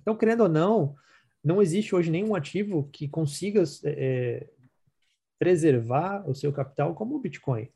[0.00, 0.94] Então, querendo ou não,
[1.42, 4.46] não existe hoje nenhum ativo que consiga é,
[5.38, 7.68] preservar o seu capital como o Bitcoin.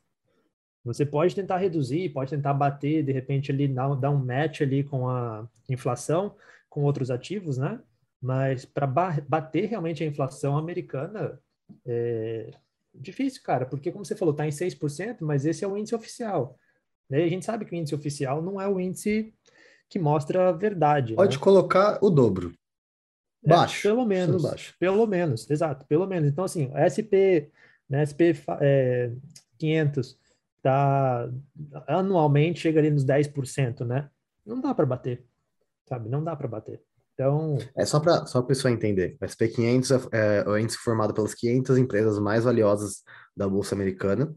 [0.83, 4.83] Você pode tentar reduzir, pode tentar bater, de repente, ali, dar, dar um match ali
[4.83, 6.35] com a inflação,
[6.69, 7.79] com outros ativos, né?
[8.21, 11.39] Mas para bater realmente a inflação americana,
[11.85, 12.51] é
[12.93, 16.57] difícil, cara, porque, como você falou, está em 6%, mas esse é o índice oficial.
[17.09, 17.23] Né?
[17.23, 19.33] A gente sabe que o índice oficial não é o índice
[19.89, 21.15] que mostra a verdade.
[21.15, 21.43] Pode né?
[21.43, 22.53] colocar o dobro.
[23.43, 23.81] É, Baixo.
[23.83, 24.41] pelo menos.
[24.41, 24.75] Baixo.
[24.79, 26.29] Pelo menos, exato, pelo menos.
[26.29, 27.51] Então, assim, SP,
[27.89, 29.11] né, SP é,
[29.57, 30.17] 500
[30.63, 31.29] tá
[31.87, 34.09] anualmente chega ali nos 10%, né?
[34.45, 35.23] Não dá para bater,
[35.87, 36.09] sabe?
[36.09, 36.81] Não dá para bater.
[37.13, 39.17] Então, É só para só a pessoa entender.
[39.21, 43.03] O SP500 é, é o índice formado pelas 500 empresas mais valiosas
[43.37, 44.33] da Bolsa Americana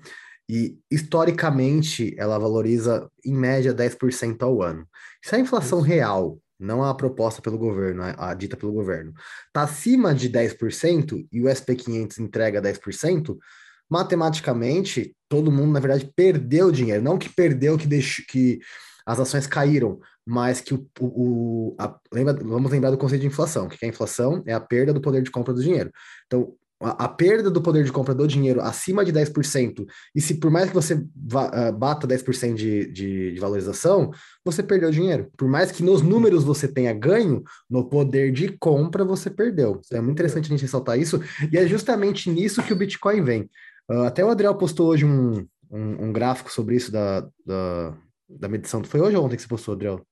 [0.49, 4.87] e, historicamente, ela valoriza, em média, 10% ao ano.
[5.25, 5.89] Se a inflação Isso.
[5.89, 9.13] real, não a proposta pelo governo, a, a dita pelo governo,
[9.47, 13.37] está acima de 10% e o SP500 entrega 10%,
[13.91, 17.03] matematicamente, todo mundo, na verdade, perdeu dinheiro.
[17.03, 18.59] Não que perdeu, que, deixou, que
[19.07, 23.69] as ações caíram, mas que o, o, a- lembra, vamos lembrar do conceito de inflação,
[23.69, 25.91] que a inflação é a perda do poder de compra do dinheiro.
[26.27, 30.35] Então, a, a perda do poder de compra do dinheiro acima de 10%, e se
[30.35, 31.03] por mais que você
[31.35, 34.11] ah, bata 10% de, de, de valorização,
[34.45, 35.31] você perdeu dinheiro.
[35.37, 39.81] Por mais que nos números você tenha ganho, no poder de compra você perdeu.
[39.87, 41.21] Então, é muito interessante a gente ressaltar isso,
[41.51, 43.49] e é justamente nisso que o Bitcoin vem.
[43.89, 47.97] Ah, até o Adriel postou hoje um, um, um gráfico sobre isso da, da,
[48.29, 48.83] da medição.
[48.85, 50.07] Foi hoje ou ontem que você postou, Adriel?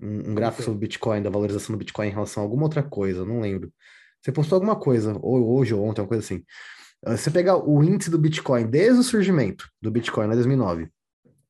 [0.00, 3.24] um, um gráfico sobre Bitcoin, da valorização do Bitcoin em relação a alguma outra coisa,
[3.24, 3.72] não lembro.
[4.20, 6.44] Você postou alguma coisa, ou hoje ou ontem, uma coisa assim.
[7.04, 10.88] Ah, você pegar o índice do Bitcoin desde o surgimento do Bitcoin, em 2009,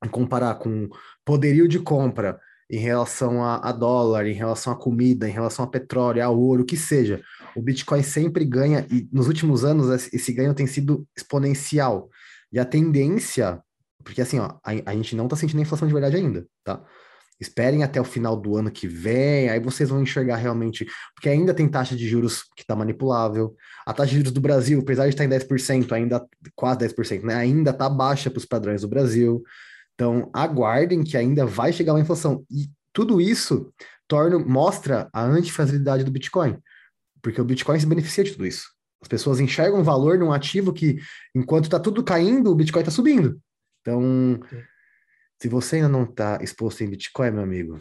[0.04, 0.88] e comparar com
[1.24, 5.68] poderio de compra em relação a, a, dólar, em relação a comida, em relação a
[5.68, 7.22] petróleo, a ouro, o que seja,
[7.56, 12.08] o Bitcoin sempre ganha, e nos últimos anos esse ganho tem sido exponencial.
[12.52, 13.62] E a tendência,
[14.04, 16.82] porque assim, ó, a, a gente não está sentindo a inflação de verdade ainda, tá?
[17.40, 21.52] Esperem até o final do ano que vem, aí vocês vão enxergar realmente, porque ainda
[21.52, 23.56] tem taxa de juros que está manipulável.
[23.84, 27.34] A taxa de juros do Brasil, apesar de estar em 10%, ainda quase 10%, né?
[27.34, 29.42] Ainda está baixa para os padrões do Brasil.
[29.94, 32.44] Então, aguardem que ainda vai chegar uma inflação.
[32.48, 33.72] E tudo isso
[34.06, 36.56] torna, mostra a antifragilidade do Bitcoin,
[37.22, 38.68] porque o Bitcoin se beneficia de tudo isso.
[39.00, 40.98] As pessoas enxergam valor num ativo que,
[41.34, 43.40] enquanto está tudo caindo, o Bitcoin está subindo.
[43.80, 44.38] Então,
[45.40, 47.80] se você ainda não está exposto em Bitcoin, meu amigo,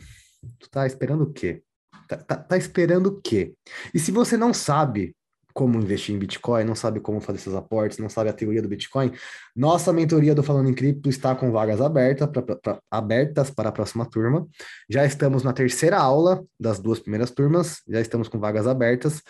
[0.59, 1.61] tu tá esperando o quê?
[2.07, 3.53] Tá, tá, tá, esperando o quê?
[3.93, 5.15] E se você não sabe
[5.53, 8.67] como investir em Bitcoin, não sabe como fazer seus aportes, não sabe a teoria do
[8.67, 9.11] Bitcoin,
[9.55, 13.71] nossa mentoria do Falando em Cripto está com vagas abertas, pra, pra, abertas para a
[13.71, 14.47] próxima turma.
[14.89, 19.21] Já estamos na terceira aula das duas primeiras turmas, já estamos com vagas abertas.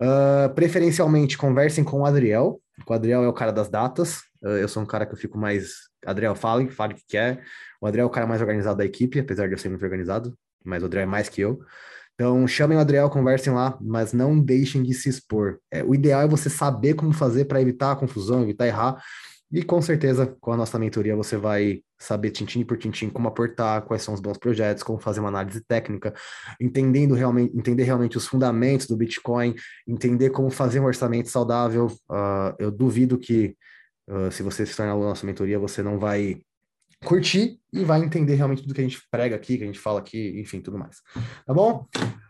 [0.00, 2.60] Uh, preferencialmente, conversem com o Adriel.
[2.86, 4.20] O Adriel é o cara das datas.
[4.42, 5.90] Uh, eu sou um cara que eu fico mais.
[6.06, 7.42] Adriel, fale, fale o que quer.
[7.80, 10.34] O Adriel é o cara mais organizado da equipe, apesar de eu ser muito organizado,
[10.64, 11.60] mas o Adriel é mais que eu.
[12.20, 15.58] Então, chamem o Adriel, conversem lá, mas não deixem de se expor.
[15.70, 19.02] É, o ideal é você saber como fazer para evitar a confusão, evitar errar.
[19.50, 23.80] E com certeza, com a nossa mentoria, você vai saber tintim por tintim como aportar,
[23.86, 26.12] quais são os bons projetos, como fazer uma análise técnica,
[26.60, 29.54] entendendo realmente, entender realmente os fundamentos do Bitcoin,
[29.88, 31.86] entender como fazer um orçamento saudável.
[31.86, 33.56] Uh, eu duvido que,
[34.10, 36.42] uh, se você se tornar aluno da nossa mentoria, você não vai
[37.04, 40.00] curtir e vai entender realmente tudo que a gente prega aqui, que a gente fala
[40.00, 41.00] aqui, enfim, tudo mais.
[41.46, 41.88] Tá bom?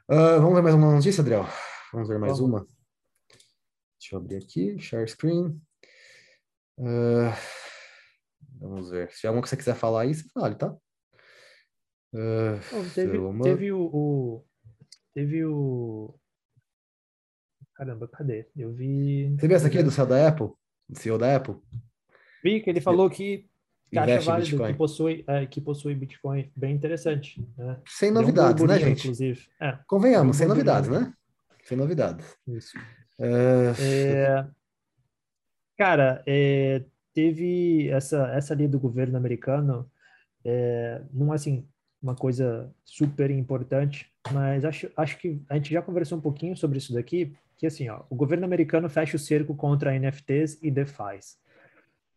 [0.09, 1.47] Uh, vamos ver mais uma notícia, Adriel?
[1.93, 2.67] Vamos ver mais uma?
[3.99, 5.61] Deixa eu abrir aqui, share screen.
[6.79, 7.33] Uh,
[8.59, 9.11] vamos ver.
[9.11, 10.75] Se tiver alguma que você quiser falar aí, você fale, tá?
[12.13, 12.59] Uh,
[12.95, 14.45] teve, teve o, o,
[15.13, 16.15] Teve o.
[17.75, 18.49] Caramba, cadê?
[18.57, 19.35] Eu vi.
[19.39, 20.51] Você viu essa aqui do céu da Apple?
[20.89, 21.57] Do CEO da Apple?
[22.43, 23.50] Vi que ele falou que
[23.91, 27.45] que acha válido, que possui, é, que possui Bitcoin bem interessante.
[27.59, 27.77] Né?
[27.87, 29.01] Sem novidades, um né, gente?
[29.01, 29.49] Inclusive.
[29.61, 31.13] É, Convenhamos, um sem novidades, né?
[31.65, 32.37] Sem novidades.
[32.47, 32.79] Isso.
[33.19, 33.73] É...
[33.81, 34.47] É...
[35.77, 39.91] Cara, é, teve essa, essa lei do governo americano,
[40.45, 41.67] é, não é assim,
[42.03, 46.79] uma coisa super importante, mas acho, acho que a gente já conversou um pouquinho sobre
[46.79, 51.40] isso daqui, que assim, ó, o governo americano fecha o cerco contra NFTs e DeFi's.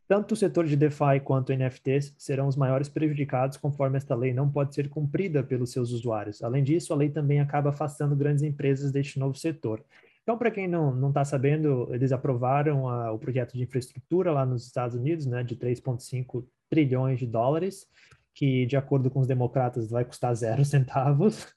[0.07, 4.49] Tanto o setor de DeFi quanto NFTs serão os maiores prejudicados conforme esta lei não
[4.49, 6.43] pode ser cumprida pelos seus usuários.
[6.43, 9.83] Além disso, a lei também acaba afastando grandes empresas deste novo setor.
[10.23, 14.65] Então, para quem não está sabendo, eles aprovaram a, o projeto de infraestrutura lá nos
[14.65, 17.87] Estados Unidos, né, de 3,5 trilhões de dólares,
[18.33, 21.53] que, de acordo com os democratas, vai custar zero centavos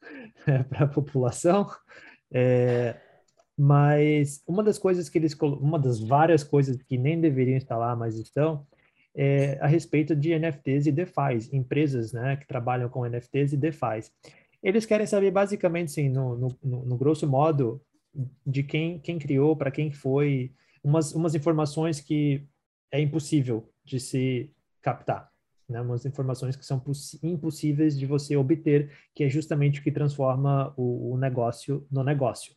[0.47, 1.71] né, para a população.
[2.33, 2.97] É,
[3.57, 7.97] mas uma das coisas que eles, uma das várias coisas que nem deveriam estar lá,
[7.97, 8.67] mas estão,
[9.15, 14.11] é a respeito de NFTs e DeFi, empresas, né, que trabalham com NFTs e DeFi.
[14.63, 17.81] Eles querem saber basicamente, sim, no, no, no grosso modo,
[18.47, 20.53] de quem, quem criou, para quem foi,
[20.85, 22.47] umas, umas informações que
[22.91, 24.51] é impossível de se
[24.83, 25.31] captar.
[25.69, 26.81] Né, umas informações que são
[27.23, 32.55] impossíveis de você obter, que é justamente o que transforma o, o negócio no negócio.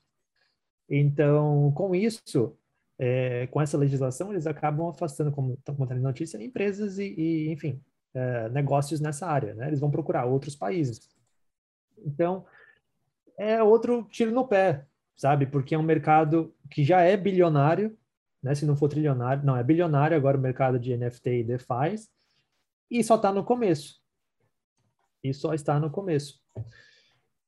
[0.89, 2.57] Então, com isso,
[2.97, 7.81] é, com essa legislação, eles acabam afastando, como estão contando notícia, empresas e, e enfim,
[8.13, 9.67] é, negócios nessa área, né?
[9.67, 11.09] Eles vão procurar outros países.
[12.05, 12.45] Então,
[13.37, 15.45] é outro tiro no pé, sabe?
[15.45, 17.97] Porque é um mercado que já é bilionário,
[18.41, 18.55] né?
[18.55, 22.07] Se não for trilionário, não, é bilionário agora o mercado de NFT e DeFi,
[22.89, 24.01] e só está no começo.
[25.23, 26.41] E só está no começo.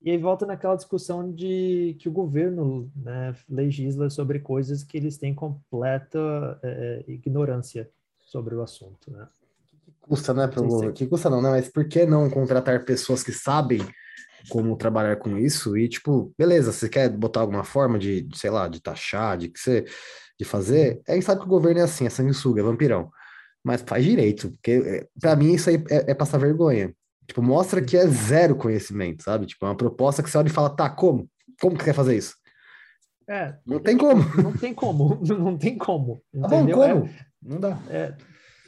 [0.04, 5.16] E aí volta naquela discussão de que o governo né, legisla sobre coisas que eles
[5.18, 9.28] têm completa é, é ignorância sobre o assunto, né?
[9.68, 10.94] Que custa, né, pro governo?
[10.94, 11.52] Que custa não, né?
[11.52, 13.82] Mas por que não contratar pessoas que sabem
[14.50, 15.78] como trabalhar com isso?
[15.78, 19.50] E, tipo, beleza, você quer botar alguma forma de, de sei lá, de taxar, de
[19.50, 19.86] que você,
[20.40, 20.96] de fazer?
[20.96, 21.14] Uhum.
[21.14, 23.12] Aí sabe que o governo é assim, é sanguessuga, é vampirão.
[23.64, 26.92] Mas faz direito, porque é, para mim isso aí é, é passar vergonha.
[27.28, 29.46] Tipo, mostra que é zero conhecimento, sabe?
[29.46, 31.30] Tipo, é uma proposta que você olha e fala, tá, como?
[31.60, 32.36] Como que quer fazer isso?
[33.30, 33.56] É.
[33.66, 34.22] Não tem como.
[34.42, 35.22] Não tem como.
[35.24, 36.22] Não tem como.
[36.34, 37.06] Tá bom, como?
[37.06, 37.80] É, não dá.
[37.90, 38.16] É,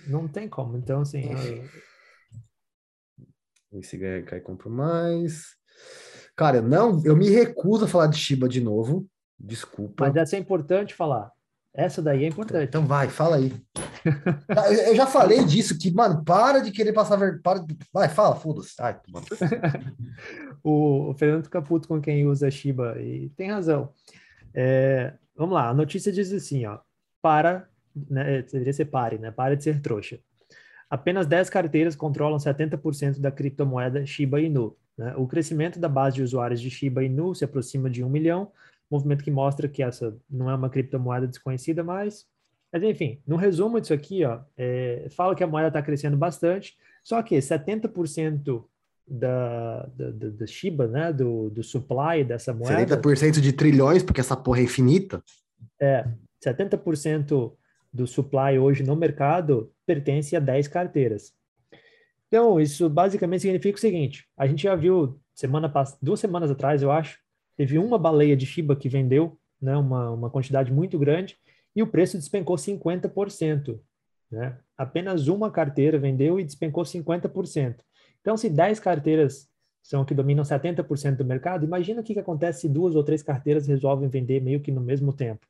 [0.07, 0.77] não tem como.
[0.77, 1.29] Então, assim.
[1.31, 1.63] É...
[3.73, 5.55] Esse cai compro mais.
[6.35, 9.07] Cara, não, eu me recuso a falar de Shiba de novo.
[9.39, 10.05] Desculpa.
[10.05, 11.31] Mas essa é importante falar.
[11.73, 12.65] Essa daí é importante.
[12.67, 13.51] Então vai, fala aí.
[14.87, 17.65] eu já falei disso, que, mano, para de querer passar vergonha.
[17.91, 18.75] Vai, fala, foda-se.
[20.63, 23.91] o, Fernando Caputo com quem usa Shiba, e tem razão.
[24.53, 26.79] É, vamos lá, a notícia diz assim, ó.
[27.21, 29.31] Para, né, deveria ser pare, né?
[29.31, 30.19] Para de ser trouxa.
[30.89, 34.77] Apenas 10 carteiras controlam 70% da criptomoeda Shiba Inu.
[34.95, 35.15] Né?
[35.17, 38.51] O crescimento da base de usuários de Shiba Inu se aproxima de um milhão,
[38.93, 42.25] movimento que mostra que essa não é uma criptomoeda desconhecida mais.
[42.71, 46.75] Mas, enfim, no resumo disso aqui, ó, é, fala que a moeda está crescendo bastante,
[47.03, 48.63] só que 70%
[49.07, 52.97] da, da, da, da, Shiba, né, do, do supply dessa moeda...
[52.97, 55.23] 70% de trilhões, porque essa porra é infinita.
[55.79, 56.07] É,
[56.43, 57.53] 70%
[57.91, 61.33] do supply hoje no mercado pertence a 10 carteiras.
[62.27, 66.91] Então, isso basicamente significa o seguinte: a gente já viu semana duas semanas atrás, eu
[66.91, 67.19] acho,
[67.55, 71.37] teve uma baleia de Shiba que vendeu, né, uma, uma quantidade muito grande,
[71.75, 73.79] e o preço despencou 50%.
[74.31, 74.57] Né?
[74.77, 77.77] Apenas uma carteira vendeu e despencou 50%.
[78.21, 79.49] Então, se 10 carteiras
[79.81, 83.21] são que dominam 70% do mercado, imagina o que, que acontece se duas ou três
[83.21, 85.45] carteiras resolvem vender meio que no mesmo tempo.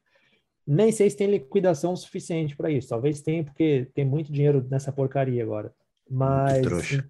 [0.66, 2.90] Nem sei se tem liquidação suficiente para isso.
[2.90, 5.74] Talvez tenha, porque tem muito dinheiro nessa porcaria agora.
[6.10, 7.04] Mas, em,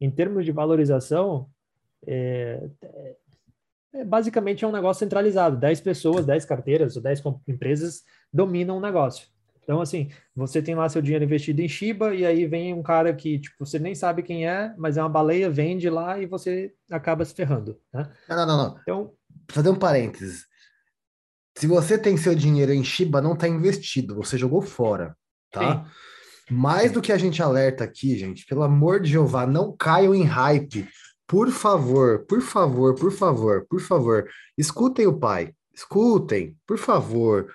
[0.00, 1.48] em, termos de valorização,
[2.06, 2.68] é,
[3.94, 5.56] é, basicamente é um negócio centralizado.
[5.56, 8.02] 10 pessoas, 10 carteiras ou 10 empresas
[8.32, 9.26] dominam o negócio.
[9.62, 13.14] Então, assim, você tem lá seu dinheiro investido em Shiba e aí vem um cara
[13.14, 16.74] que, tipo, você nem sabe quem é, mas é uma baleia, vende lá e você
[16.90, 18.10] acaba se ferrando, né?
[18.28, 18.56] Não, não, não.
[18.56, 18.80] não.
[18.82, 19.12] Então,
[19.48, 20.46] fazer um parênteses.
[21.56, 25.16] Se você tem seu dinheiro em Shiba, não está investido, você jogou fora,
[25.50, 25.84] tá?
[25.84, 25.90] Sim.
[26.54, 30.24] Mais do que a gente alerta aqui, gente, pelo amor de Jeová, não caiam em
[30.24, 30.88] hype.
[31.26, 35.54] Por favor, por favor, por favor, por favor, escutem o pai.
[35.74, 37.52] Escutem, por favor.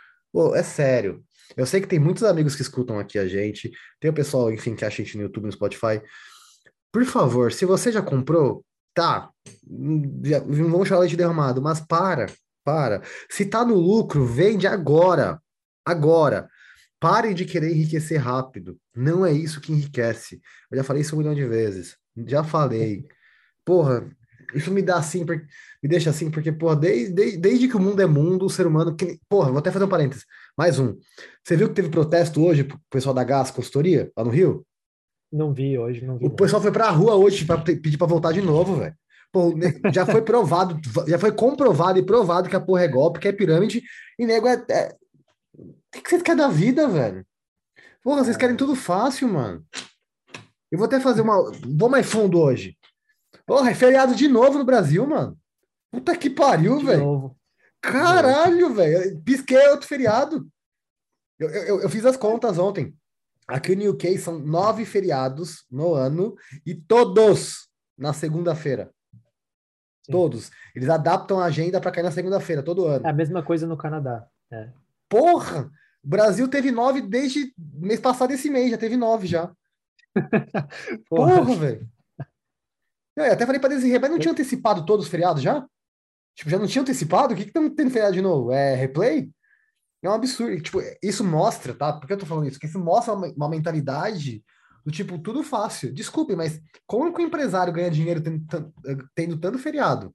[0.55, 1.23] É sério.
[1.55, 3.71] Eu sei que tem muitos amigos que escutam aqui a gente.
[3.99, 6.01] Tem o pessoal, enfim, que acha a gente no YouTube, no Spotify.
[6.91, 9.29] Por favor, se você já comprou, tá.
[9.65, 12.27] Não vamos chamar de derramado, mas para,
[12.63, 13.01] para.
[13.29, 15.41] Se tá no lucro, vende agora.
[15.85, 16.49] Agora.
[16.99, 18.77] Parem de querer enriquecer rápido.
[18.95, 20.41] Não é isso que enriquece.
[20.71, 21.95] Eu já falei isso um milhão de vezes.
[22.25, 23.05] Já falei.
[23.67, 24.09] Porra,
[24.55, 28.01] isso me dá assim, me deixa assim, porque, porra, desde, desde, desde, que o mundo
[28.01, 28.95] é mundo, o ser humano.
[28.95, 30.23] Que, porra, vou até fazer um parênteses.
[30.57, 30.95] Mais um.
[31.43, 34.65] Você viu que teve protesto hoje pro pessoal da Gás Consultoria, lá no Rio?
[35.29, 36.25] Não vi hoje, não vi.
[36.27, 36.35] O não.
[36.37, 38.95] pessoal foi pra rua hoje para pedir para voltar de novo, velho.
[39.33, 39.53] Pô,
[39.93, 43.33] já foi provado, já foi comprovado e provado que a porra é golpe, que é
[43.33, 43.83] pirâmide,
[44.17, 44.95] e nego é, é
[45.53, 47.25] o que vocês querem da vida, velho?
[48.01, 49.61] Porra, vocês querem tudo fácil, mano.
[50.71, 51.51] Eu vou até fazer uma.
[51.77, 52.76] Vou mais fundo hoje.
[53.47, 55.39] Porra, é feriado de novo no Brasil, mano.
[55.89, 57.33] Puta que pariu, velho.
[57.81, 59.21] Caralho, velho.
[59.21, 60.45] Pisquei outro feriado.
[61.39, 62.93] Eu, eu, eu fiz as contas ontem.
[63.47, 68.91] Aqui no UK são nove feriados no ano e todos na segunda-feira.
[70.11, 70.51] Todos.
[70.75, 73.07] Eles adaptam a agenda para cair na segunda-feira, todo ano.
[73.07, 74.27] É a mesma coisa no Canadá.
[74.51, 74.69] É.
[75.07, 75.71] Porra!
[76.03, 79.51] O Brasil teve nove desde mês passado esse mês, já teve nove já.
[81.09, 81.89] Porra, Porra velho.
[83.17, 85.65] Eu até falei pra Desirê, mas não tinha antecipado todos os feriados já?
[86.35, 87.33] Tipo, já não tinha antecipado?
[87.33, 88.51] O que que estão tendo feriado de novo?
[88.51, 89.31] É replay?
[90.03, 90.61] É um absurdo.
[90.61, 91.93] Tipo, isso mostra, tá?
[91.93, 92.57] Por que eu tô falando isso?
[92.57, 94.43] Porque isso mostra uma, uma mentalidade
[94.85, 95.91] do tipo, tudo fácil.
[95.91, 98.45] Desculpe, mas como que o empresário ganha dinheiro tendo,
[99.15, 100.13] tendo tanto feriado?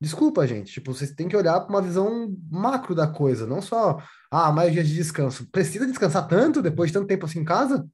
[0.00, 0.72] Desculpa, gente.
[0.72, 4.72] Tipo, vocês têm que olhar para uma visão macro da coisa, não só, ah, mais
[4.72, 5.48] dias de descanso.
[5.50, 7.88] Precisa descansar tanto depois de tanto tempo assim em casa?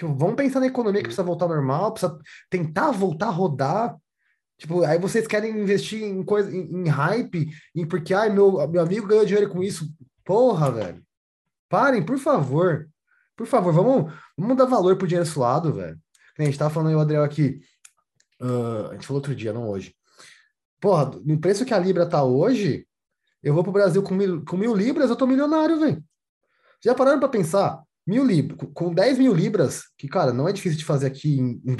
[0.00, 3.94] Tipo, vamos pensar na economia que precisa voltar ao normal, precisa tentar voltar a rodar.
[4.56, 8.80] Tipo, aí vocês querem investir em coisa, em, em hype, em porque, ai, meu, meu
[8.80, 9.94] amigo ganhou dinheiro com isso.
[10.24, 11.04] Porra, velho.
[11.68, 12.88] Parem, por favor.
[13.36, 16.00] Por favor, vamos, vamos dar valor pro dinheiro suado, velho.
[16.38, 17.60] A gente tava falando aí, o Adriel aqui.
[18.40, 19.94] Uh, a gente falou outro dia, não hoje
[20.80, 22.86] Porra, no preço que a Libra tá hoje,
[23.42, 26.02] eu vou pro Brasil com mil, com mil libras, eu tô milionário, velho.
[26.82, 27.82] Já pararam para pensar?
[28.06, 31.60] Mil libras, com 10 mil libras, que, cara, não é difícil de fazer aqui em,
[31.64, 31.76] em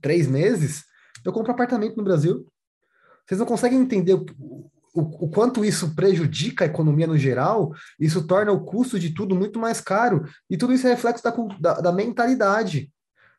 [0.00, 0.84] três meses,
[1.24, 2.46] eu compro apartamento no Brasil.
[3.26, 4.24] Vocês não conseguem entender o,
[4.94, 9.34] o, o, quanto isso prejudica a economia no geral, isso torna o custo de tudo
[9.34, 12.90] muito mais caro, e tudo isso é reflexo da, da, da mentalidade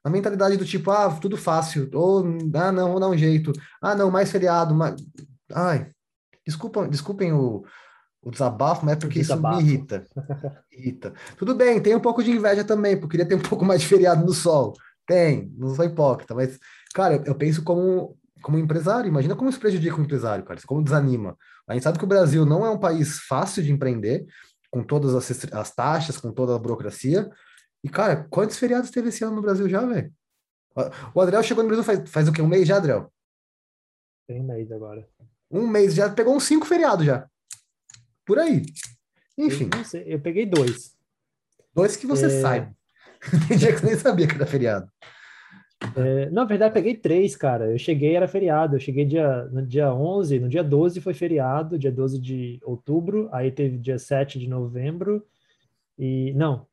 [0.03, 2.23] a mentalidade do tipo, ah, tudo fácil, ou,
[2.55, 3.51] ah, não, vou dar um jeito,
[3.81, 4.95] ah, não, mais feriado, mais...
[5.53, 5.89] ai,
[6.45, 7.63] desculpa, desculpem o,
[8.21, 10.05] o desabafo, mas é porque isso me irrita.
[10.71, 11.13] irrita.
[11.37, 13.87] Tudo bem, tem um pouco de inveja também, porque queria ter um pouco mais de
[13.87, 14.73] feriado no sol.
[15.07, 16.59] Tem, não sou hipócrita, mas,
[16.93, 19.07] cara, eu, eu penso como como empresário.
[19.07, 20.59] Imagina como isso prejudica o empresário, cara.
[20.65, 21.37] Como desanima.
[21.67, 24.25] A gente sabe que o Brasil não é um país fácil de empreender,
[24.71, 27.29] com todas as, as taxas, com toda a burocracia.
[27.83, 30.11] E, cara, quantos feriados teve esse ano no Brasil já, velho?
[31.13, 32.41] O Adriel chegou no Brasil faz, faz o quê?
[32.41, 33.11] Um mês já, Adriel?
[34.27, 35.07] Tem um mês agora.
[35.51, 37.27] Um mês já, pegou uns cinco feriados já.
[38.29, 38.61] Por aí.
[39.35, 39.71] Enfim.
[39.75, 40.95] Eu, sei, eu peguei dois.
[41.73, 42.29] Dois que você é...
[42.29, 42.71] sai.
[43.47, 44.87] Tem dia que eu nem sabia que era feriado.
[45.97, 47.71] É, na verdade, peguei três, cara.
[47.71, 48.75] Eu cheguei, era feriado.
[48.75, 53.29] Eu cheguei dia, no dia 11, no dia 12 foi feriado, dia 12 de outubro.
[53.31, 55.25] Aí teve dia 7 de novembro.
[55.97, 56.67] E, não.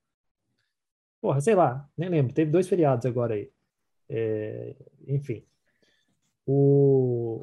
[1.23, 2.35] Porra, sei lá, nem lembro.
[2.35, 3.51] Teve dois feriados agora aí.
[4.11, 4.75] É,
[5.09, 5.43] enfim.
[6.47, 7.43] O...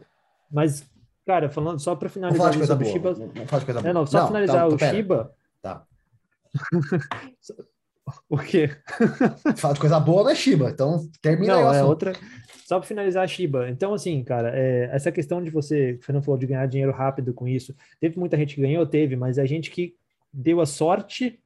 [0.52, 0.88] Mas,
[1.26, 3.14] cara, falando só para finalizar sobre o Shiba.
[3.36, 3.90] Não faz coisa boa.
[3.90, 4.96] É, não, só não, finalizar tá, o pera.
[4.96, 5.36] Shiba.
[5.62, 5.86] Tá.
[8.30, 8.70] O quê?
[9.56, 10.70] Fala de coisa boa, não é Shiba.
[10.70, 12.14] Então, termina Não, aí é outra.
[12.66, 13.70] Só para finalizar a Shiba.
[13.70, 17.34] Então, assim, cara, é, essa questão de você, o Fernando falou de ganhar dinheiro rápido
[17.34, 17.74] com isso.
[18.00, 19.96] Teve muita gente que ganhou, teve, mas a gente que
[20.34, 21.40] deu a sorte,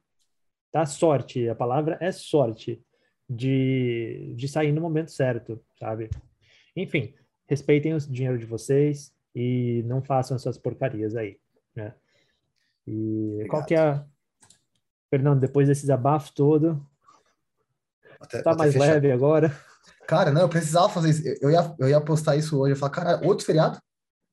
[0.72, 0.84] tá?
[0.84, 2.82] Sorte, a palavra é sorte,
[3.28, 6.08] de, de sair no momento certo, sabe?
[6.74, 7.14] Enfim,
[7.46, 11.38] respeitem o dinheiro de vocês e não façam essas porcarias aí,
[11.72, 11.94] né?
[12.84, 13.50] E Obrigado.
[13.50, 14.04] qual que é a,
[15.08, 16.84] Fernando, depois desse desabafo todo,
[18.20, 18.94] até, tá mais fechar.
[18.94, 19.56] leve agora?
[20.08, 21.22] Cara, não, eu precisava fazer isso.
[21.40, 22.72] Eu ia, eu ia postar isso hoje.
[22.72, 23.78] Eu falar, cara, outro feriado?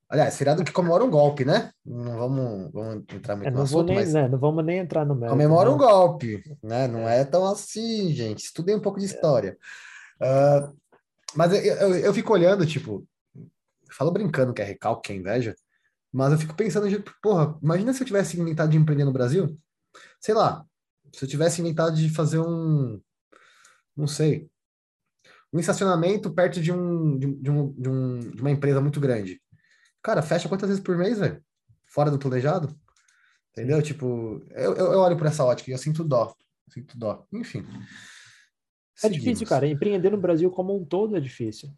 [0.09, 1.69] Aliás, feriado que comemora um golpe, né?
[1.85, 4.13] Não vamos, vamos entrar muito é, no assunto, nem, mas...
[4.13, 5.33] Né, não vamos nem entrar no mérito.
[5.33, 5.75] Comemora não.
[5.75, 6.87] um golpe, né?
[6.87, 8.43] Não é tão assim, gente.
[8.43, 9.55] Estudei um pouco de história.
[10.19, 10.59] É.
[10.59, 10.75] Uh,
[11.35, 13.05] mas eu, eu, eu, fico olhando, tipo...
[13.91, 15.55] Falo brincando que é recalque, que é inveja.
[16.11, 16.87] Mas eu fico pensando,
[17.21, 19.57] porra, imagina se eu tivesse inventado de empreender no Brasil
[20.19, 20.65] sei lá,
[21.13, 22.99] se eu tivesse inventado de fazer um,
[23.95, 24.49] não sei,
[25.53, 29.41] um estacionamento perto de, um, de, de, um, de, um, de uma empresa muito grande.
[30.01, 31.43] Cara, fecha quantas vezes por mês, velho?
[31.87, 32.75] Fora do planejado?
[33.51, 33.81] Entendeu?
[33.81, 36.35] Tipo, eu, eu olho por essa ótica e eu sinto dó.
[36.69, 37.25] Sinto dó.
[37.31, 37.65] Enfim.
[39.03, 39.67] É difícil, cara.
[39.67, 41.69] Empreender no Brasil como um todo é difícil.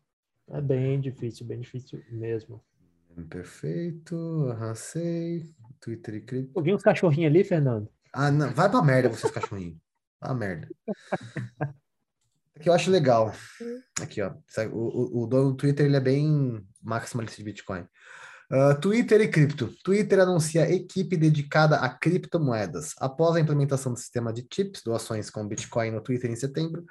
[0.50, 2.64] É bem difícil, bem difícil mesmo.
[3.30, 5.52] Perfeito, arrancei.
[5.80, 6.52] Twitter e cripto.
[6.56, 7.90] Eu vi uns cachorrinhos ali, Fernando.
[8.14, 8.52] Ah, não.
[8.54, 9.78] Vai pra merda, vocês cachorrinhos.
[10.20, 10.68] Vai pra merda.
[12.56, 13.34] Aqui eu acho legal.
[14.02, 14.34] Aqui, ó.
[14.72, 17.86] O, o, o dono do Twitter ele é bem maximalista de Bitcoin.
[18.52, 19.72] Uh, Twitter e cripto.
[19.84, 22.96] Twitter anuncia equipe dedicada a criptomoedas.
[22.98, 26.86] Após a implementação do sistema de chips, doações com Bitcoin no Twitter em setembro,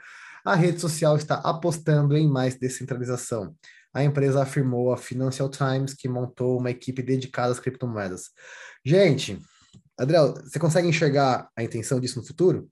[0.46, 3.52] a rede social está apostando em mais descentralização.
[3.92, 8.30] A empresa afirmou a Financial Times que montou uma equipe dedicada às criptomoedas.
[8.84, 9.40] Gente,
[9.98, 12.70] Adriel, você consegue enxergar a intenção disso no futuro?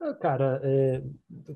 [0.00, 1.02] Ah, cara, é,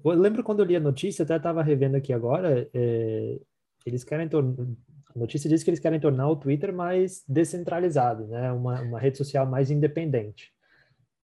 [0.05, 3.41] eu lembro quando eu li a notícia, até estava revendo aqui agora, é,
[3.87, 4.67] eles querem tornar,
[5.15, 8.53] a notícia diz que eles querem tornar o Twitter mais descentralizado, né?
[8.53, 10.53] Uma, uma rede social mais independente.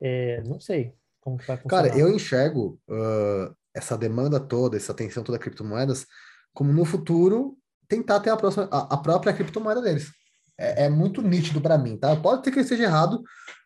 [0.00, 0.92] É, não sei
[1.26, 1.88] como vai funcionar.
[1.88, 6.06] Cara, eu enxergo uh, essa demanda toda, essa atenção toda a criptomoedas,
[6.54, 7.58] como no futuro
[7.88, 10.12] tentar ter a, próxima, a, a própria criptomoeda deles
[10.56, 12.14] é, é muito nítido para mim, tá?
[12.14, 13.22] Pode ter que ele seja errado,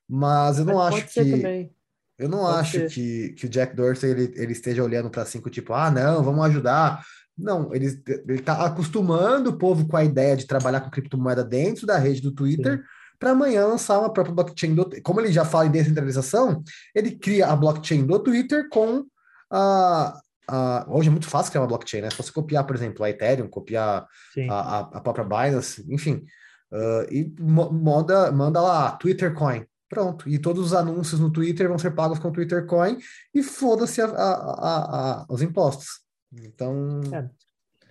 [0.09, 1.31] mas eu não mas acho que.
[1.31, 1.71] Também.
[2.19, 5.49] Eu não pode acho que, que o Jack Dorsey ele, ele esteja olhando para cinco,
[5.49, 7.03] tipo, ah, não, vamos ajudar.
[7.37, 11.87] Não, ele, ele tá acostumando o povo com a ideia de trabalhar com criptomoeda dentro
[11.87, 12.83] da rede do Twitter
[13.21, 14.75] para amanhã lançar uma própria blockchain.
[14.75, 19.05] Do, como ele já fala em descentralização, ele cria a blockchain do Twitter com
[19.53, 20.19] a,
[20.49, 22.11] a, hoje é muito fácil criar uma blockchain, né?
[22.11, 24.07] Se você copiar, por exemplo, a Ethereum, copiar
[24.51, 26.25] a, a, própria Binance, enfim,
[26.73, 29.67] Uh, e manda, manda lá, Twitter Coin.
[29.89, 30.29] Pronto.
[30.29, 32.97] E todos os anúncios no Twitter vão ser pagos com Twitter Coin
[33.35, 36.01] e foda-se a, a, a, os impostos.
[36.33, 37.01] Então.
[37.13, 37.29] É.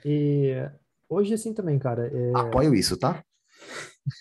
[0.06, 0.56] E
[1.10, 2.08] hoje, assim também, cara.
[2.08, 2.32] É...
[2.40, 3.22] Apoio isso, tá?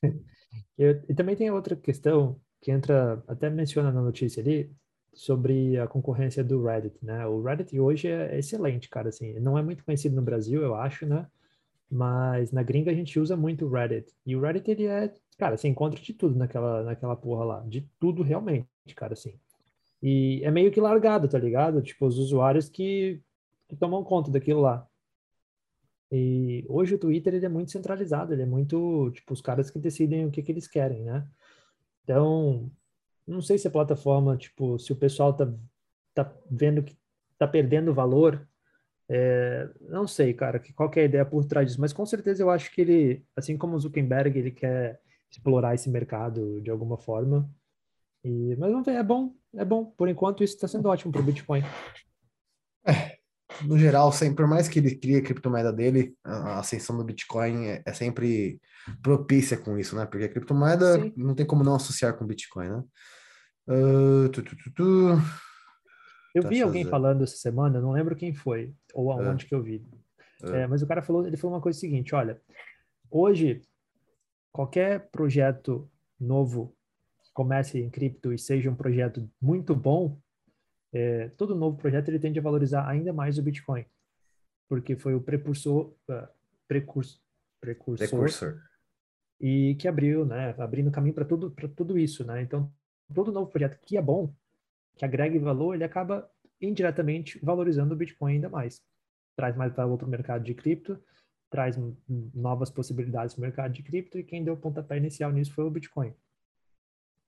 [0.78, 4.70] E também tem outra questão que entra, até menciona na notícia ali,
[5.12, 7.26] sobre a concorrência do Reddit, né?
[7.26, 11.06] O Reddit hoje é excelente, cara, assim, não é muito conhecido no Brasil, eu acho,
[11.06, 11.26] né?
[11.90, 14.12] Mas na gringa a gente usa muito o Reddit.
[14.24, 17.60] E o Reddit, ele é, cara, você encontra de tudo naquela, naquela porra lá.
[17.66, 19.34] De tudo realmente, cara, assim.
[20.00, 21.82] E é meio que largado, tá ligado?
[21.82, 23.20] Tipo, os usuários que,
[23.68, 24.86] que tomam conta daquilo lá.
[26.10, 28.32] E hoje o Twitter, ele é muito centralizado.
[28.32, 31.26] Ele é muito, tipo, os caras que decidem o que, que eles querem, né?
[32.04, 32.70] Então,
[33.26, 35.52] não sei se a plataforma, tipo, se o pessoal tá,
[36.14, 36.96] tá vendo que
[37.38, 38.48] tá perdendo valor
[39.08, 42.42] é, não sei, cara, qual que é a ideia por trás disso, mas com certeza
[42.42, 45.00] eu acho que ele, assim como o Zuckerberg, ele quer
[45.30, 47.48] explorar esse mercado de alguma forma.
[48.22, 49.86] E, mas vamos ver, é bom, é bom.
[49.86, 51.62] Por enquanto isso está sendo ótimo para o Bitcoin.
[53.60, 57.04] É, no geral, sempre, por mais que ele crie a criptomoeda dele, a ascensão do
[57.04, 58.60] Bitcoin é, é sempre
[59.02, 60.06] propícia com isso, né?
[60.06, 61.12] Porque a criptomoeda Sim.
[61.16, 62.84] não tem como não associar com Bitcoin, né?
[63.68, 65.18] Uh, tu, tu, tu,
[66.34, 69.16] eu vi alguém falando essa semana, não lembro quem foi, ou ah.
[69.16, 69.84] aonde que eu vi.
[70.42, 72.40] É, mas o cara falou, ele falou uma coisa seguinte, olha,
[73.10, 73.62] hoje
[74.52, 76.76] qualquer projeto novo
[77.24, 80.18] que comece em cripto e seja um projeto muito bom,
[80.92, 83.84] é, todo novo projeto ele tende a valorizar ainda mais o Bitcoin,
[84.68, 86.28] porque foi o precursor, uh,
[86.66, 87.20] precursor,
[87.60, 88.62] precursor, precursor,
[89.40, 92.42] e que abriu, né, abrindo caminho para tudo, para tudo isso, né?
[92.42, 92.72] Então,
[93.14, 94.34] todo novo projeto que é bom,
[94.96, 96.30] que agregue valor, ele acaba
[96.60, 98.82] indiretamente valorizando o Bitcoin ainda mais.
[99.36, 101.00] Traz mais valor para o mercado de cripto,
[101.50, 101.76] traz
[102.34, 105.64] novas possibilidades para o mercado de cripto e quem deu o pontapé inicial nisso foi
[105.64, 106.12] o Bitcoin.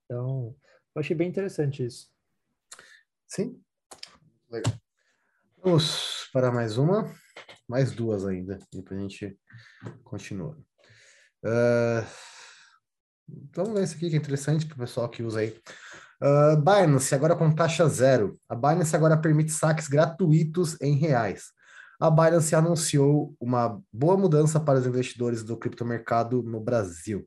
[0.05, 0.55] Então,
[0.95, 2.13] eu achei bem interessante isso.
[3.31, 3.63] Sim.
[4.51, 4.75] Legal.
[5.63, 7.15] Vamos para mais uma,
[7.69, 9.39] mais duas ainda, depois a gente
[10.03, 10.59] continua.
[11.45, 12.05] Uh,
[13.55, 15.57] vamos ver esse aqui que é interessante para o pessoal que usa aí.
[16.21, 18.37] Uh, Binance agora com taxa zero.
[18.49, 21.53] A Binance agora permite saques gratuitos em reais.
[22.01, 27.25] A Binance anunciou uma boa mudança para os investidores do criptomercado no Brasil.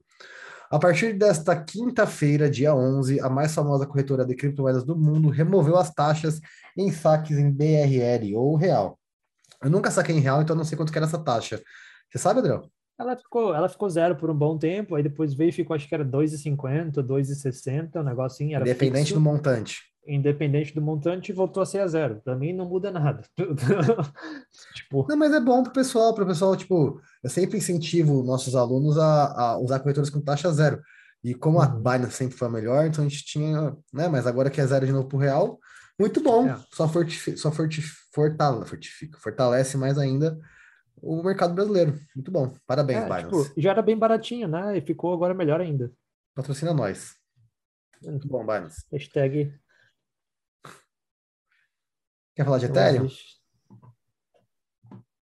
[0.73, 5.77] A partir desta quinta-feira, dia 11, a mais famosa corretora de criptomoedas do mundo removeu
[5.77, 6.41] as taxas
[6.75, 8.97] em saques em BRL ou real.
[9.61, 11.61] Eu nunca saquei em real, então não sei quanto que era essa taxa.
[12.09, 12.67] Você sabe, Adriel?
[12.99, 15.87] Ela ficou, ela ficou zero por um bom tempo, aí depois veio e ficou, acho
[15.87, 18.55] que era 2,50, 2,60, um negocinho.
[18.55, 19.92] Era Independente fixo, do montante.
[20.05, 22.21] Independente do montante, voltou a ser a zero.
[22.23, 23.23] Para mim não muda nada.
[24.75, 25.05] tipo...
[25.07, 28.55] Não, mas é bom para o pessoal, para o pessoal, tipo, eu sempre incentivo nossos
[28.55, 30.81] alunos a, a usar corretores com taxa zero.
[31.23, 31.77] E como a uhum.
[31.77, 34.09] Binance sempre foi a melhor, então a gente tinha, né?
[34.09, 35.57] Mas agora que é zero de novo pro real,
[35.97, 36.49] muito bom.
[36.49, 36.59] É.
[36.73, 40.37] Só, fortifica, só fortifica, fortalece, fortalece mais ainda
[41.01, 41.99] o mercado brasileiro.
[42.15, 42.53] Muito bom.
[42.65, 43.49] Parabéns, é, Binance.
[43.49, 44.77] Tipo, já era bem baratinho, né?
[44.77, 45.91] E ficou agora melhor ainda.
[46.33, 47.15] Patrocina nós.
[48.01, 48.85] Muito bom, Binance.
[48.91, 49.53] Hashtag.
[52.35, 53.07] Quer falar de Ethereum?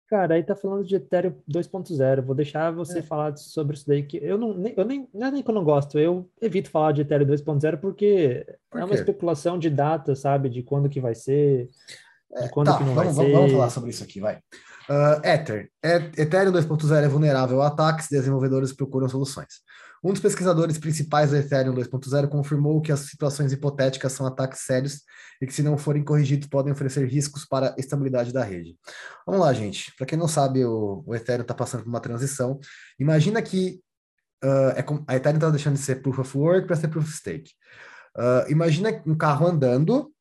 [0.08, 2.22] Cara, aí tá falando de Ethereum 2.0.
[2.22, 3.02] Vou deixar você é.
[3.02, 5.56] falar sobre isso daí, que eu não, nem, eu nem, não é nem que eu
[5.56, 10.16] não gosto, eu evito falar de Ethereum 2.0 porque Por é uma especulação de data,
[10.16, 10.50] sabe?
[10.50, 11.68] De quando que vai ser,
[12.42, 13.38] de quando tá, que não vamos, vai vamos, ser.
[13.38, 14.36] Vamos falar sobre isso aqui, vai.
[14.88, 15.72] Uh, Ether.
[16.16, 19.64] Ethereum 2.0 é vulnerável a ataques, desenvolvedores procuram soluções.
[20.04, 25.02] Um dos pesquisadores principais do Ethereum 2.0 confirmou que as situações hipotéticas são ataques sérios
[25.42, 28.76] e que, se não forem corrigidos, podem oferecer riscos para a estabilidade da rede.
[29.26, 29.94] Vamos lá, gente.
[29.96, 32.60] Para quem não sabe, o, o Ethereum está passando por uma transição.
[33.00, 33.80] Imagina que
[34.44, 37.06] uh, é com, a Ethereum está deixando de ser Proof of Work para ser Proof
[37.06, 37.52] of Stake.
[38.18, 40.14] Uh, imagina um carro andando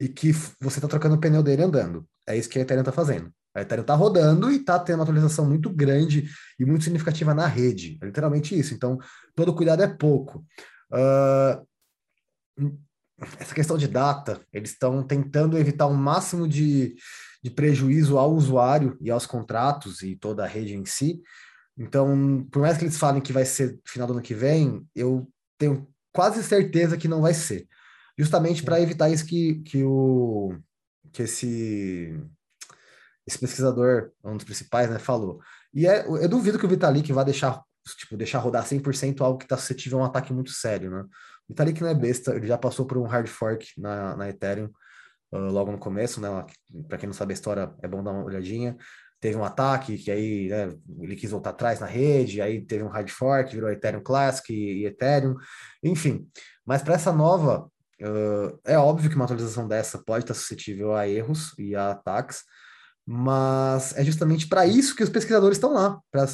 [0.00, 2.04] e que você está trocando o pneu dele andando.
[2.26, 3.32] É isso que a Ethereum está fazendo.
[3.54, 6.28] A Ethereum está rodando e está tendo uma atualização muito grande
[6.58, 7.96] e muito significativa na rede.
[8.02, 8.74] É literalmente isso.
[8.74, 8.98] Então,
[9.34, 10.44] todo cuidado é pouco.
[10.92, 11.64] Uh,
[13.38, 16.96] essa questão de data, eles estão tentando evitar o máximo de,
[17.42, 21.22] de prejuízo ao usuário e aos contratos e toda a rede em si.
[21.78, 25.28] Então, por mais que eles falem que vai ser final do ano que vem, eu
[25.58, 27.68] tenho quase certeza que não vai ser.
[28.18, 30.56] Justamente para evitar isso que, que, o,
[31.12, 32.16] que esse
[33.26, 35.40] esse pesquisador, um dos principais, né, falou.
[35.72, 37.62] E é, eu duvido que o Vitalik vá deixar,
[37.98, 41.02] tipo, deixar rodar 100% algo que está suscetível a um ataque muito sério, né?
[41.02, 41.08] O
[41.48, 44.70] Vitalik não é besta, ele já passou por um hard fork na, na Ethereum
[45.32, 46.28] uh, logo no começo, né?
[46.88, 48.76] Para quem não sabe a história, é bom dar uma olhadinha.
[49.20, 52.88] Teve um ataque que aí né, ele quis voltar atrás na rede, aí teve um
[52.88, 55.34] hard fork, virou Ethereum Classic e, e Ethereum,
[55.82, 56.28] enfim.
[56.64, 57.70] Mas para essa nova,
[58.02, 62.42] uh, é óbvio que uma atualização dessa pode estar suscetível a erros e a ataques,
[63.06, 66.26] mas é justamente para isso que os pesquisadores estão lá, para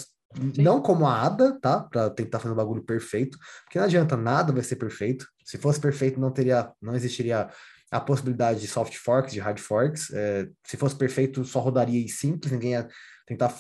[0.56, 1.80] não como a ADA, tá?
[1.80, 5.26] Para tentar fazer um bagulho perfeito, porque não adianta, nada vai ser perfeito.
[5.44, 7.50] Se fosse perfeito, não teria, não existiria
[7.90, 10.12] a possibilidade de soft forks, de hard forks.
[10.12, 12.88] É, se fosse perfeito, só rodaria e simples, ninguém ia
[13.26, 13.52] tentar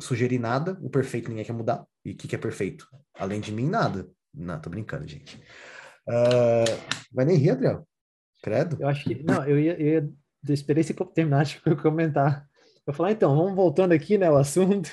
[0.00, 0.78] sugerir nada.
[0.80, 1.84] O perfeito ninguém quer mudar.
[2.02, 2.88] E o que, que é perfeito?
[3.18, 4.08] Além de mim, nada.
[4.32, 5.36] Não, tô brincando, gente.
[6.08, 7.86] Uh, vai nem rir, Adriel?
[8.42, 8.78] Credo.
[8.80, 9.22] Eu acho que.
[9.22, 10.10] Não, eu ia, eu ia
[10.52, 12.46] esperei você terminar de comentar.
[12.86, 14.90] Eu falar, então, vamos voltando aqui, né, o assunto.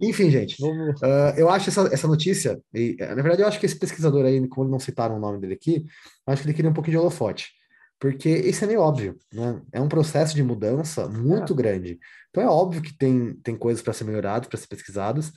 [0.00, 3.78] Enfim, gente, uh, eu acho essa, essa notícia, e, na verdade, eu acho que esse
[3.78, 5.84] pesquisador aí, como não citaram o nome dele aqui,
[6.26, 7.50] acho que ele queria um pouquinho de holofote,
[7.98, 9.60] porque isso é meio óbvio, né?
[9.70, 11.56] É um processo de mudança muito é.
[11.56, 11.98] grande.
[12.30, 15.28] Então é óbvio que tem, tem coisas para ser melhoradas, para ser pesquisadas,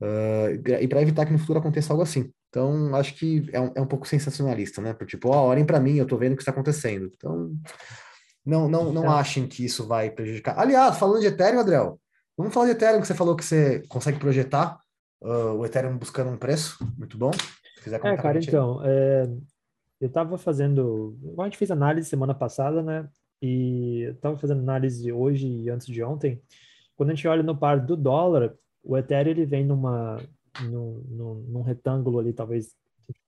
[0.00, 2.32] uh, e para evitar que no futuro aconteça algo assim.
[2.48, 4.94] Então, acho que é um, é um pouco sensacionalista, né?
[4.94, 7.10] Por tipo, ó, oh, olhem para mim, eu tô vendo o que está acontecendo.
[7.14, 7.52] Então,
[8.48, 9.20] Não, não, não é.
[9.20, 10.58] achem que isso vai prejudicar.
[10.58, 12.00] Aliás, falando de Ethereum, Adriel,
[12.34, 14.80] vamos falar de Ethereum, que você falou que você consegue projetar
[15.20, 17.30] uh, o Ethereum buscando um preço muito bom.
[17.30, 19.28] Se quiser é, cara, então, é,
[20.00, 21.14] eu estava fazendo.
[21.38, 23.06] A gente fez análise semana passada, né?
[23.42, 26.40] E eu estava fazendo análise hoje e antes de ontem.
[26.96, 30.16] Quando a gente olha no par do dólar, o Ethereum ele vem numa,
[30.62, 32.74] num, num, num retângulo ali, talvez.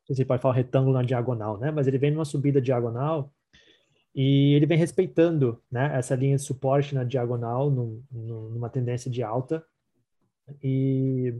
[0.09, 1.71] Você pode falar retângulo na diagonal, né?
[1.71, 3.31] Mas ele vem numa subida diagonal
[4.15, 9.23] e ele vem respeitando né, essa linha de suporte na diagonal, num, numa tendência de
[9.23, 9.65] alta.
[10.63, 11.35] E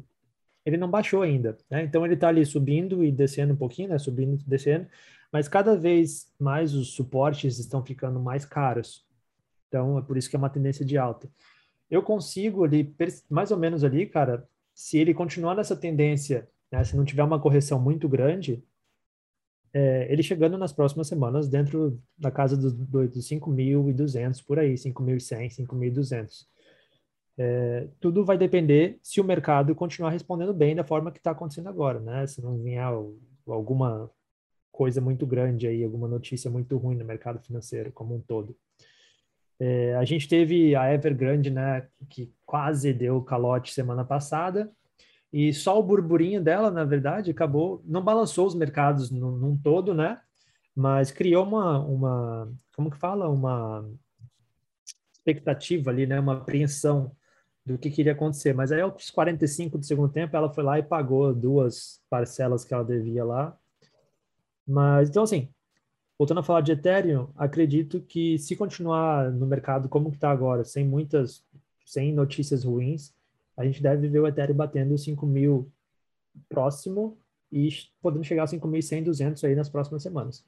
[0.65, 1.83] ele não baixou ainda, né?
[1.83, 3.99] Então ele está ali subindo e descendo um pouquinho, né?
[3.99, 4.87] Subindo e descendo,
[5.33, 9.05] mas cada vez mais os suportes estão ficando mais caros.
[9.69, 11.29] Então é por isso que é uma tendência de alta.
[11.91, 12.95] Eu consigo ali,
[13.29, 17.41] mais ou menos ali, cara, se ele continuar nessa tendência, né, se não tiver uma
[17.41, 18.63] correção muito grande,
[19.73, 24.75] é, ele chegando nas próximas semanas dentro da casa dos do, do 5.200 por aí,
[24.75, 26.47] 5.100, 5.200.
[27.39, 31.69] É, tudo vai depender se o mercado continuar respondendo bem da forma que está acontecendo
[31.69, 32.27] agora, né?
[32.27, 32.85] Se não vier
[33.47, 34.11] alguma
[34.73, 38.57] coisa muito grande aí, alguma notícia muito ruim no mercado financeiro como um todo.
[39.59, 44.73] É, a gente teve a Evergrande, né, que quase deu calote semana passada,
[45.33, 49.95] e só o burburinho dela, na verdade, acabou, não balançou os mercados num, num todo,
[49.95, 50.21] né?
[50.75, 53.29] Mas criou uma, uma, como que fala?
[53.29, 53.89] Uma
[55.13, 56.19] expectativa ali, né?
[56.19, 57.13] Uma apreensão
[57.65, 58.55] do que queria acontecer.
[58.55, 62.75] Mas aí, aos 45 do segundo tempo, ela foi lá e pagou duas parcelas que
[62.75, 63.57] ela devia lá.
[64.67, 65.49] Mas, então, assim,
[66.19, 70.85] voltando a falar de Ethereum, acredito que se continuar no mercado como está agora, sem
[70.85, 71.45] muitas,
[71.85, 73.15] sem notícias ruins,
[73.61, 75.71] a gente deve ver o Ethereum batendo 5 mil
[76.49, 77.21] próximo
[77.53, 77.69] e
[78.01, 80.47] podendo chegar a 5.100, 200 aí nas próximas semanas.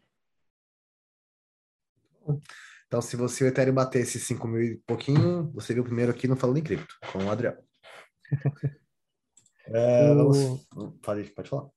[2.87, 6.27] Então, se você o Ethereum bater esses 5 mil e pouquinho, você viu primeiro aqui
[6.27, 7.63] no Falando em Cripto, com o Adriel.
[9.67, 10.67] é, vamos...
[11.03, 11.69] Pode, pode falar.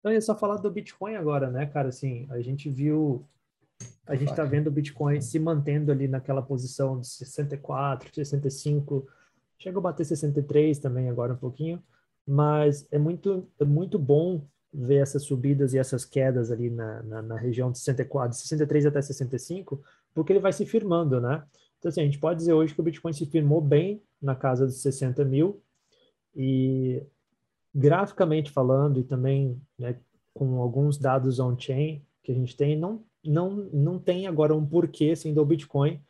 [0.00, 1.90] Então, eu ia só falar do Bitcoin agora, né, cara?
[1.90, 3.24] Assim, a gente viu,
[4.04, 9.06] a gente está vendo o Bitcoin se mantendo ali naquela posição de 64, 65
[9.58, 11.82] Chegou a bater 63 também agora um pouquinho,
[12.26, 17.22] mas é muito, é muito bom ver essas subidas e essas quedas ali na, na,
[17.22, 19.82] na região de 64, de 63 até 65,
[20.14, 21.42] porque ele vai se firmando, né?
[21.78, 24.66] Então, assim, a gente pode dizer hoje que o Bitcoin se firmou bem na casa
[24.66, 25.62] dos 60 mil
[26.34, 27.02] e
[27.74, 29.98] graficamente falando e também né,
[30.34, 35.10] com alguns dados on-chain que a gente tem, não, não, não tem agora um porquê
[35.10, 36.02] assim, do Bitcoin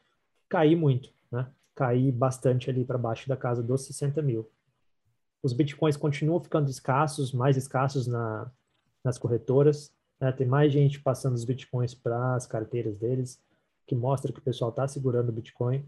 [0.49, 1.11] cair muito?
[1.77, 4.51] Cair bastante ali para baixo da casa dos 60 mil.
[5.43, 8.51] Os bitcoins continuam ficando escassos, mais escassos na,
[9.05, 9.95] nas corretoras.
[10.18, 10.33] Né?
[10.33, 13.41] Tem mais gente passando os bitcoins para as carteiras deles,
[13.87, 15.87] que mostra que o pessoal está segurando o bitcoin.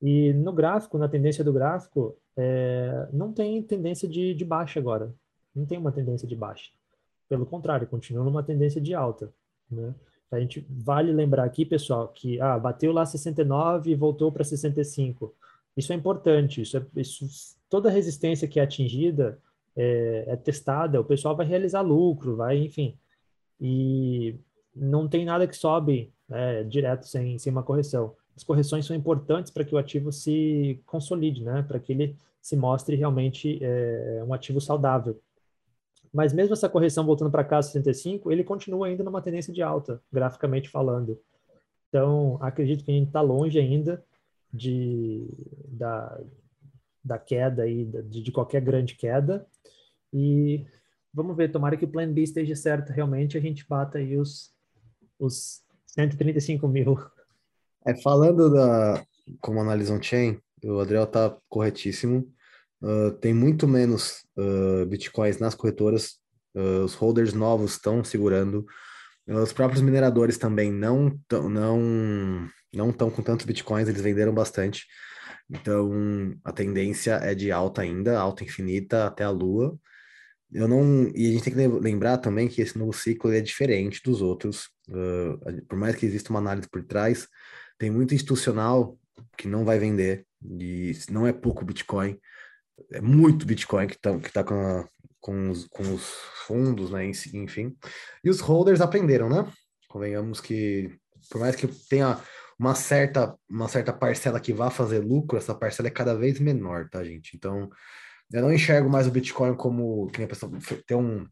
[0.00, 5.12] E no gráfico, na tendência do gráfico, é, não tem tendência de, de baixa agora.
[5.54, 6.70] Não tem uma tendência de baixa.
[7.28, 9.32] Pelo contrário, continua numa tendência de alta.
[9.70, 9.92] Né?
[10.30, 15.34] A gente vale lembrar aqui, pessoal, que ah, bateu lá 69 e voltou para 65.
[15.76, 16.62] Isso é importante.
[16.62, 17.26] Isso, é, isso
[17.68, 19.38] toda resistência que é atingida
[19.76, 21.00] é, é, testada.
[21.00, 22.98] O pessoal vai realizar lucro, vai, enfim.
[23.60, 24.36] E
[24.74, 28.14] não tem nada que sobe né, direto sem, sem uma correção.
[28.36, 31.62] As correções são importantes para que o ativo se consolide, né?
[31.62, 35.18] Para que ele se mostre realmente é, um ativo saudável.
[36.16, 40.02] Mas mesmo essa correção voltando para cá 65, ele continua ainda numa tendência de alta,
[40.10, 41.20] graficamente falando.
[41.90, 44.02] Então, acredito que a gente está longe ainda
[44.50, 45.28] de,
[45.68, 46.18] da,
[47.04, 49.46] da queda aí, de, de qualquer grande queda.
[50.10, 50.64] E
[51.12, 54.54] vamos ver, tomara que o Plan B esteja certo realmente, a gente bata aí os,
[55.18, 56.96] os 135 mil.
[57.84, 59.04] É, falando da,
[59.38, 62.26] como análise on-chain, o Adriel está corretíssimo.
[62.82, 66.18] Uh, tem muito menos uh, bitcoins nas corretoras,
[66.54, 68.66] uh, os holders novos estão segurando,
[69.26, 74.86] os próprios mineradores também não não não estão com tantos bitcoins, eles venderam bastante.
[75.50, 75.90] Então
[76.44, 79.76] a tendência é de alta ainda, alta infinita até a lua.
[80.52, 84.00] Eu não e a gente tem que lembrar também que esse novo ciclo é diferente
[84.04, 84.70] dos outros.
[85.68, 87.26] por mais que exista uma análise por trás,
[87.78, 88.96] tem muito institucional
[89.36, 92.18] que não vai vender e não é pouco Bitcoin
[92.92, 94.84] é muito Bitcoin que está que tá com,
[95.20, 96.04] com, os, com os
[96.46, 97.76] fundos, né, enfim.
[98.22, 99.50] E os holders aprenderam, né?
[99.88, 100.98] Convenhamos que,
[101.30, 102.20] por mais que tenha
[102.58, 106.88] uma certa, uma certa parcela que vá fazer lucro, essa parcela é cada vez menor,
[106.88, 107.36] tá, gente?
[107.36, 107.68] Então,
[108.32, 110.50] eu não enxergo mais o Bitcoin como que a pessoa
[110.86, 111.26] tem um.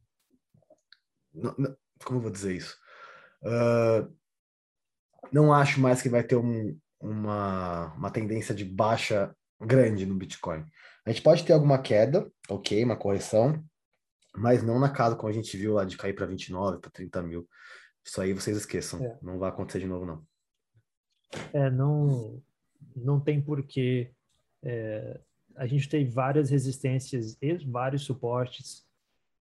[2.04, 2.76] Como eu vou dizer isso?
[3.42, 4.14] Uh,
[5.32, 10.64] não acho mais que vai ter um, uma, uma tendência de baixa grande no Bitcoin.
[11.06, 13.62] A gente pode ter alguma queda, ok, uma correção,
[14.34, 17.22] mas não na casa como a gente viu lá de cair para 29, para 30
[17.22, 17.48] mil.
[18.04, 19.18] Isso aí vocês esqueçam, é.
[19.22, 20.26] não vai acontecer de novo, não.
[21.52, 22.42] É, não,
[22.94, 24.12] não tem porquê.
[24.62, 25.20] É,
[25.56, 28.84] a gente tem várias resistências e vários suportes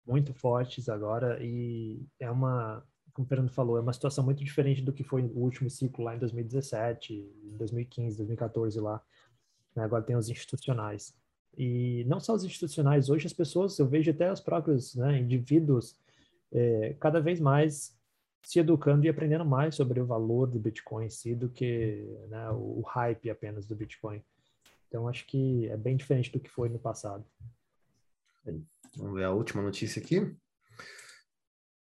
[0.04, 4.82] muito fortes agora e é uma, como o Fernando falou, é uma situação muito diferente
[4.82, 9.00] do que foi o último ciclo lá em 2017, 2015, 2014 lá.
[9.74, 9.84] Né?
[9.84, 11.14] Agora tem os institucionais.
[11.56, 15.96] E não só os institucionais, hoje as pessoas, eu vejo até os próprios né, indivíduos
[16.50, 17.96] é, cada vez mais
[18.42, 22.50] se educando e aprendendo mais sobre o valor do Bitcoin em si do que né,
[22.50, 24.22] o, o hype apenas do Bitcoin.
[24.88, 27.24] Então acho que é bem diferente do que foi no passado.
[28.96, 30.34] Vamos ver a última notícia aqui.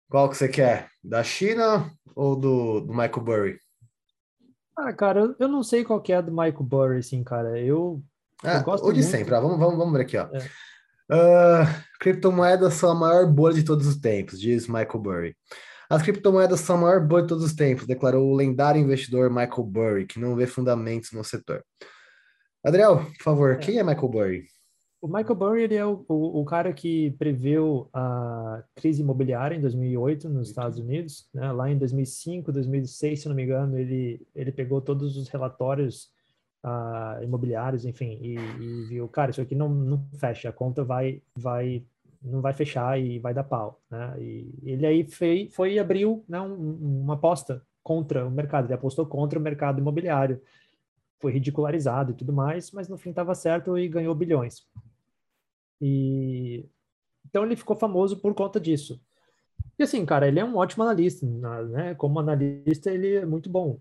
[0.09, 0.89] Qual que você quer?
[1.03, 3.59] Da China ou do, do Michael Burry?
[4.75, 7.59] Ah, cara, eu não sei qual que é a do Michael Burry, assim, cara.
[7.59, 8.03] Eu,
[8.63, 9.11] gosto ou de muito...
[9.11, 9.31] sempre.
[9.31, 10.27] vamos, vamos, vamos ver aqui, ó.
[10.31, 10.39] É.
[11.09, 11.65] Uh,
[11.99, 15.37] criptomoedas são a maior bolha de todos os tempos, diz Michael Burry.
[15.89, 19.63] As criptomoedas são a maior bolha de todos os tempos, declarou o lendário investidor Michael
[19.63, 21.63] Burry, que não vê fundamentos no setor.
[22.63, 23.55] Adriel, por favor, é.
[23.57, 24.45] quem é Michael Burry?
[24.99, 29.61] O Michael Burry ele é o, o, o, cara que previu a crise imobiliária em
[29.61, 31.29] 2008 nos Estados Unidos.
[31.33, 31.49] Né?
[31.51, 36.09] Lá em 2005, 2006, se não me engano, ele, ele pegou todos os relatórios
[36.63, 41.21] uh, imobiliários, enfim, e, e, viu, cara, isso aqui não, não fecha, a conta vai,
[41.35, 41.83] vai,
[42.21, 43.81] não vai fechar e vai dar pau.
[43.89, 44.15] Né?
[44.19, 48.73] E ele aí foi, foi e abriu né, um, uma aposta contra o mercado, ele
[48.73, 50.41] apostou contra o mercado imobiliário
[51.19, 54.67] foi ridicularizado e tudo mais, mas no fim estava certo e ganhou bilhões.
[55.81, 56.65] E
[57.25, 59.01] então ele ficou famoso por conta disso.
[59.77, 61.93] E assim, cara, ele é um ótimo analista, né?
[61.95, 63.79] Como analista, ele é muito bom.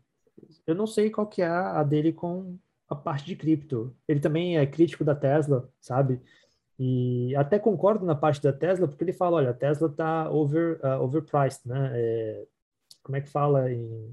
[0.66, 2.59] Eu não sei qual que é a dele com
[2.89, 3.95] a parte de cripto.
[4.07, 6.20] Ele também é crítico da Tesla, sabe?
[6.78, 10.78] E até concordo na parte da Tesla, porque ele fala, olha, a Tesla está over,
[10.84, 11.91] uh, overpriced, né?
[11.95, 12.47] É,
[13.03, 13.72] como é que fala?
[13.72, 14.12] Em,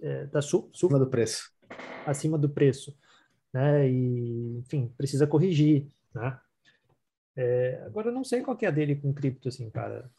[0.00, 1.52] é, tá su, su, acima do preço.
[2.06, 2.96] Acima do preço,
[3.52, 3.88] né?
[3.88, 6.38] E, enfim, precisa corrigir, né?
[7.36, 10.10] É, agora eu não sei qual que é a dele com cripto, assim, cara.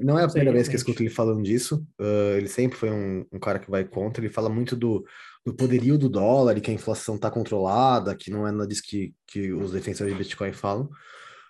[0.00, 1.86] Não é a primeira vez que eu escuto ele falando disso.
[2.00, 4.22] Uh, ele sempre foi um, um, cara que vai contra.
[4.22, 5.04] Ele fala muito do,
[5.44, 8.82] do poderio do dólar e que a inflação está controlada, que não é nada disso
[8.84, 10.88] que, que os defensores de Bitcoin falam.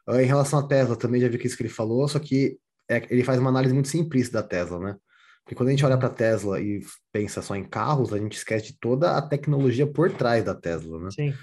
[0.09, 2.59] Uh, em relação à Tesla, também já vi que isso que ele falou, só que
[2.89, 4.97] é, ele faz uma análise muito simplista da Tesla, né?
[5.45, 6.81] Porque quando a gente olha para a Tesla e
[7.13, 10.99] pensa só em carros, a gente esquece de toda a tecnologia por trás da Tesla,
[11.01, 11.11] né?
[11.11, 11.35] Sim.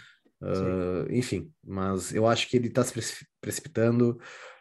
[0.42, 2.94] Uh, enfim, mas eu acho que ele está se
[3.42, 4.20] precipitando.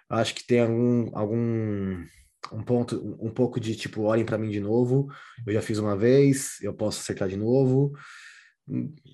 [0.08, 2.04] Acho que tem algum, algum
[2.52, 5.08] um ponto, um pouco de tipo, olhem para mim de novo.
[5.46, 7.92] Eu já fiz uma vez, eu posso acertar de novo.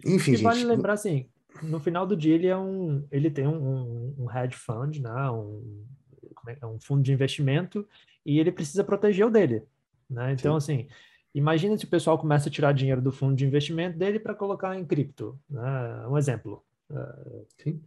[0.05, 0.43] Enfim, e gente.
[0.43, 1.28] Vale lembrar assim,
[1.62, 5.30] no final do dia ele é um, ele tem um, um hedge fund, né?
[5.30, 5.84] Um,
[6.49, 7.86] é, um fundo de investimento
[8.24, 9.62] e ele precisa proteger o dele,
[10.11, 10.32] né?
[10.32, 10.74] Então Sim.
[10.74, 10.88] assim,
[11.34, 14.76] Imagina se o pessoal começa a tirar dinheiro do fundo de investimento dele para colocar
[14.78, 15.38] em cripto.
[15.49, 16.07] Né?
[16.07, 16.62] Um exemplo.
[16.93, 17.47] Uh,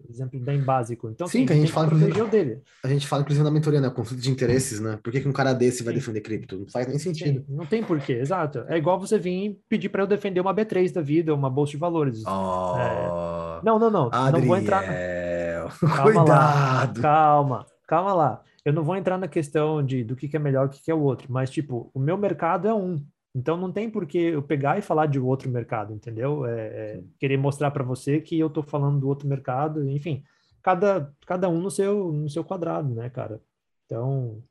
[0.10, 1.08] exemplo bem básico.
[1.10, 2.62] Então, Sim, que a gente fala inclusive, dele.
[2.84, 3.90] A gente fala inclusive na mentoria, né?
[3.92, 4.98] Conflito de interesses, né?
[5.04, 6.58] Por que, que um cara desse vai defender cripto?
[6.58, 7.46] Não faz nem sentido.
[7.46, 8.66] Sim, não tem porquê, exato.
[8.68, 11.78] É igual você vir pedir para eu defender uma B3 da vida, uma bolsa de
[11.78, 12.24] valores.
[12.26, 13.62] Oh, é...
[13.64, 14.10] Não, não, não.
[14.12, 14.84] Adriel, não vou entrar.
[15.80, 16.98] Calma Cuidado.
[16.98, 18.42] Lá, calma, calma lá.
[18.64, 20.90] Eu não vou entrar na questão de do que, que é melhor, o que, que
[20.90, 23.04] é o outro, mas tipo, o meu mercado é um.
[23.36, 26.46] Então não tem por que eu pegar e falar de outro mercado, entendeu?
[26.46, 30.24] É, é querer mostrar para você que eu estou falando do outro mercado, enfim,
[30.64, 33.42] cada, cada um no seu, no seu quadrado, né, cara?
[33.86, 34.42] Então,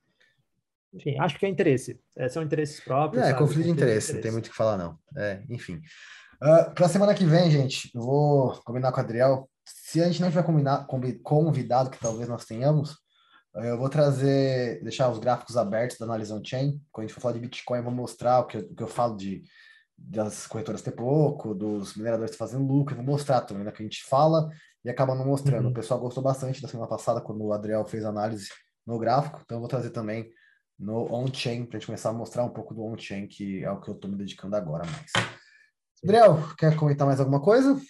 [0.93, 1.99] enfim, acho que é interesse.
[2.14, 3.24] É, são interesses próprios.
[3.24, 3.39] É, sabe?
[3.39, 4.99] conflito de interesse, não tem muito o que falar, não.
[5.16, 5.80] É, enfim.
[6.43, 9.49] Uh, para a semana que vem, gente, eu vou combinar com o Adriel.
[9.64, 10.87] Se a gente não tiver combinado,
[11.22, 12.99] convidado, que talvez nós tenhamos,
[13.57, 16.80] eu vou trazer, deixar os gráficos abertos da análise on-chain.
[16.90, 18.82] Quando a gente for falar de Bitcoin, eu vou mostrar o que eu, o que
[18.82, 19.44] eu falo de
[19.96, 23.86] das corretoras ter pouco, dos mineradores fazendo lucro, eu vou mostrar também, né, que a
[23.86, 24.50] gente fala
[24.84, 25.66] e acaba não mostrando.
[25.66, 25.70] Uhum.
[25.70, 28.48] O pessoal gostou bastante da semana passada, quando o Adriel fez análise
[28.84, 30.30] no gráfico, então eu vou trazer também
[30.76, 33.80] no on-chain, para a gente começar a mostrar um pouco do on-chain, que é o
[33.80, 35.12] que eu estou me dedicando agora mais.
[36.02, 37.80] Adriel, quer comentar mais alguma coisa?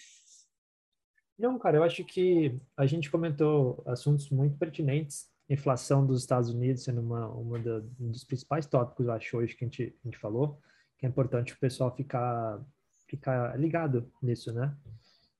[1.37, 6.83] Não, cara, eu acho que a gente comentou assuntos muito pertinentes inflação dos Estados Unidos
[6.83, 10.17] sendo uma, uma da, um dos principais tópicos, acho, hoje que a gente, a gente
[10.17, 10.59] falou,
[10.97, 12.59] que é importante o pessoal ficar,
[13.07, 14.75] ficar ligado nisso, né?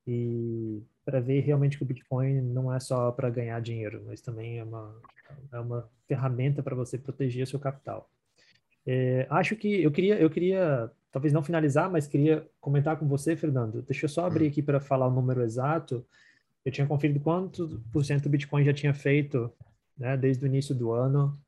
[0.07, 4.59] E para ver realmente que o Bitcoin não é só para ganhar dinheiro, mas também
[4.59, 4.95] é uma,
[5.51, 8.09] é uma ferramenta para você proteger seu capital.
[8.85, 13.35] É, acho que eu queria, eu queria, talvez não finalizar, mas queria comentar com você,
[13.35, 13.81] Fernando.
[13.81, 16.05] Deixa eu só abrir aqui para falar o número exato.
[16.63, 19.51] Eu tinha conferido quanto por cento o Bitcoin já tinha feito,
[19.97, 21.39] né, desde o início do ano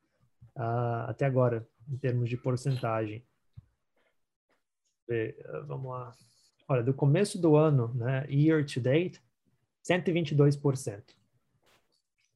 [0.56, 3.24] uh, até agora, em termos de porcentagem.
[5.66, 6.14] Vamos lá.
[6.68, 9.22] Olha, do começo do ano, né, year to date,
[9.88, 11.02] 122%.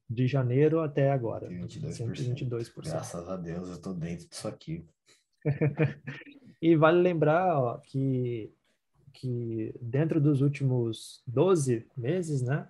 [0.08, 1.48] De janeiro até agora.
[1.48, 2.48] 122%.
[2.48, 2.72] 122%.
[2.84, 4.86] Graças a Deus, eu estou dentro disso aqui.
[6.60, 8.52] e vale lembrar ó, que,
[9.12, 12.68] que dentro dos últimos 12 meses, né,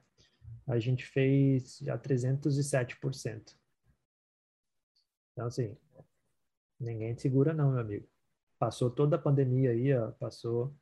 [0.73, 3.55] a gente fez já 307%.
[5.33, 5.77] Então, assim,
[6.79, 8.09] ninguém te segura não, meu amigo.
[8.59, 10.75] Passou toda a pandemia aí, ó, passou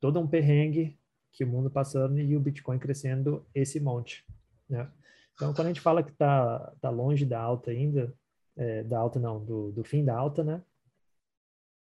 [0.00, 0.98] todo um perrengue
[1.32, 4.24] que o mundo passando e o Bitcoin crescendo esse monte,
[4.68, 4.90] né?
[5.34, 8.14] Então, quando a gente fala que tá, tá longe da alta ainda,
[8.56, 10.62] é, da alta não, do, do fim da alta, né?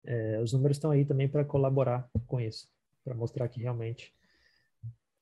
[0.05, 2.67] É, os números estão aí também para colaborar com isso,
[3.03, 4.13] para mostrar que realmente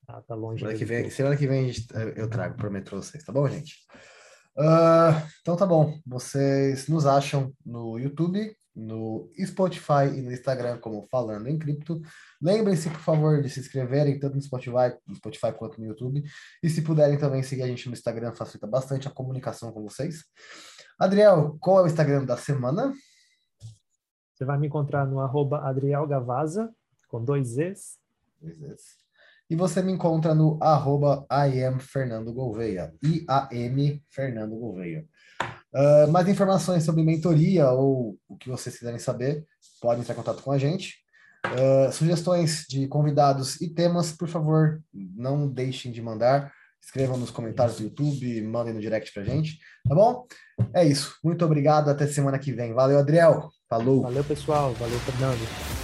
[0.06, 0.60] tá, tá longe.
[0.60, 1.72] Semana que, vem, semana que vem
[2.16, 3.76] eu trago, prometo vocês, tá bom, gente?
[4.56, 11.06] Uh, então tá bom, vocês nos acham no YouTube, no Spotify e no Instagram como
[11.10, 12.00] Falando em Cripto.
[12.40, 16.22] Lembrem-se, por favor, de se inscreverem tanto no Spotify, no Spotify quanto no YouTube.
[16.62, 20.24] E se puderem também seguir a gente no Instagram, facilita bastante a comunicação com vocês.
[20.98, 22.92] Adriel, qual é o Instagram da semana?
[24.34, 26.74] Você vai me encontrar no arroba Adriel Gavaza,
[27.08, 27.98] com dois Zs.
[28.40, 29.01] Dois Zs.
[29.52, 32.90] E você me encontra no arroba IAM Fernando Gouveia.
[33.02, 35.04] I-A-M Fernando Gouveia.
[35.74, 39.44] Uh, mais informações sobre mentoria ou o que vocês quiserem saber,
[39.78, 40.94] podem entrar em contato com a gente.
[41.44, 46.50] Uh, sugestões de convidados e temas, por favor, não deixem de mandar.
[46.82, 50.26] Escrevam nos comentários do YouTube, mandem no direct pra gente, tá bom?
[50.72, 51.14] É isso.
[51.22, 51.90] Muito obrigado.
[51.90, 52.72] Até semana que vem.
[52.72, 53.50] Valeu, Adriel.
[53.68, 54.00] Falou.
[54.00, 54.72] Valeu, pessoal.
[54.72, 55.81] Valeu, Fernando.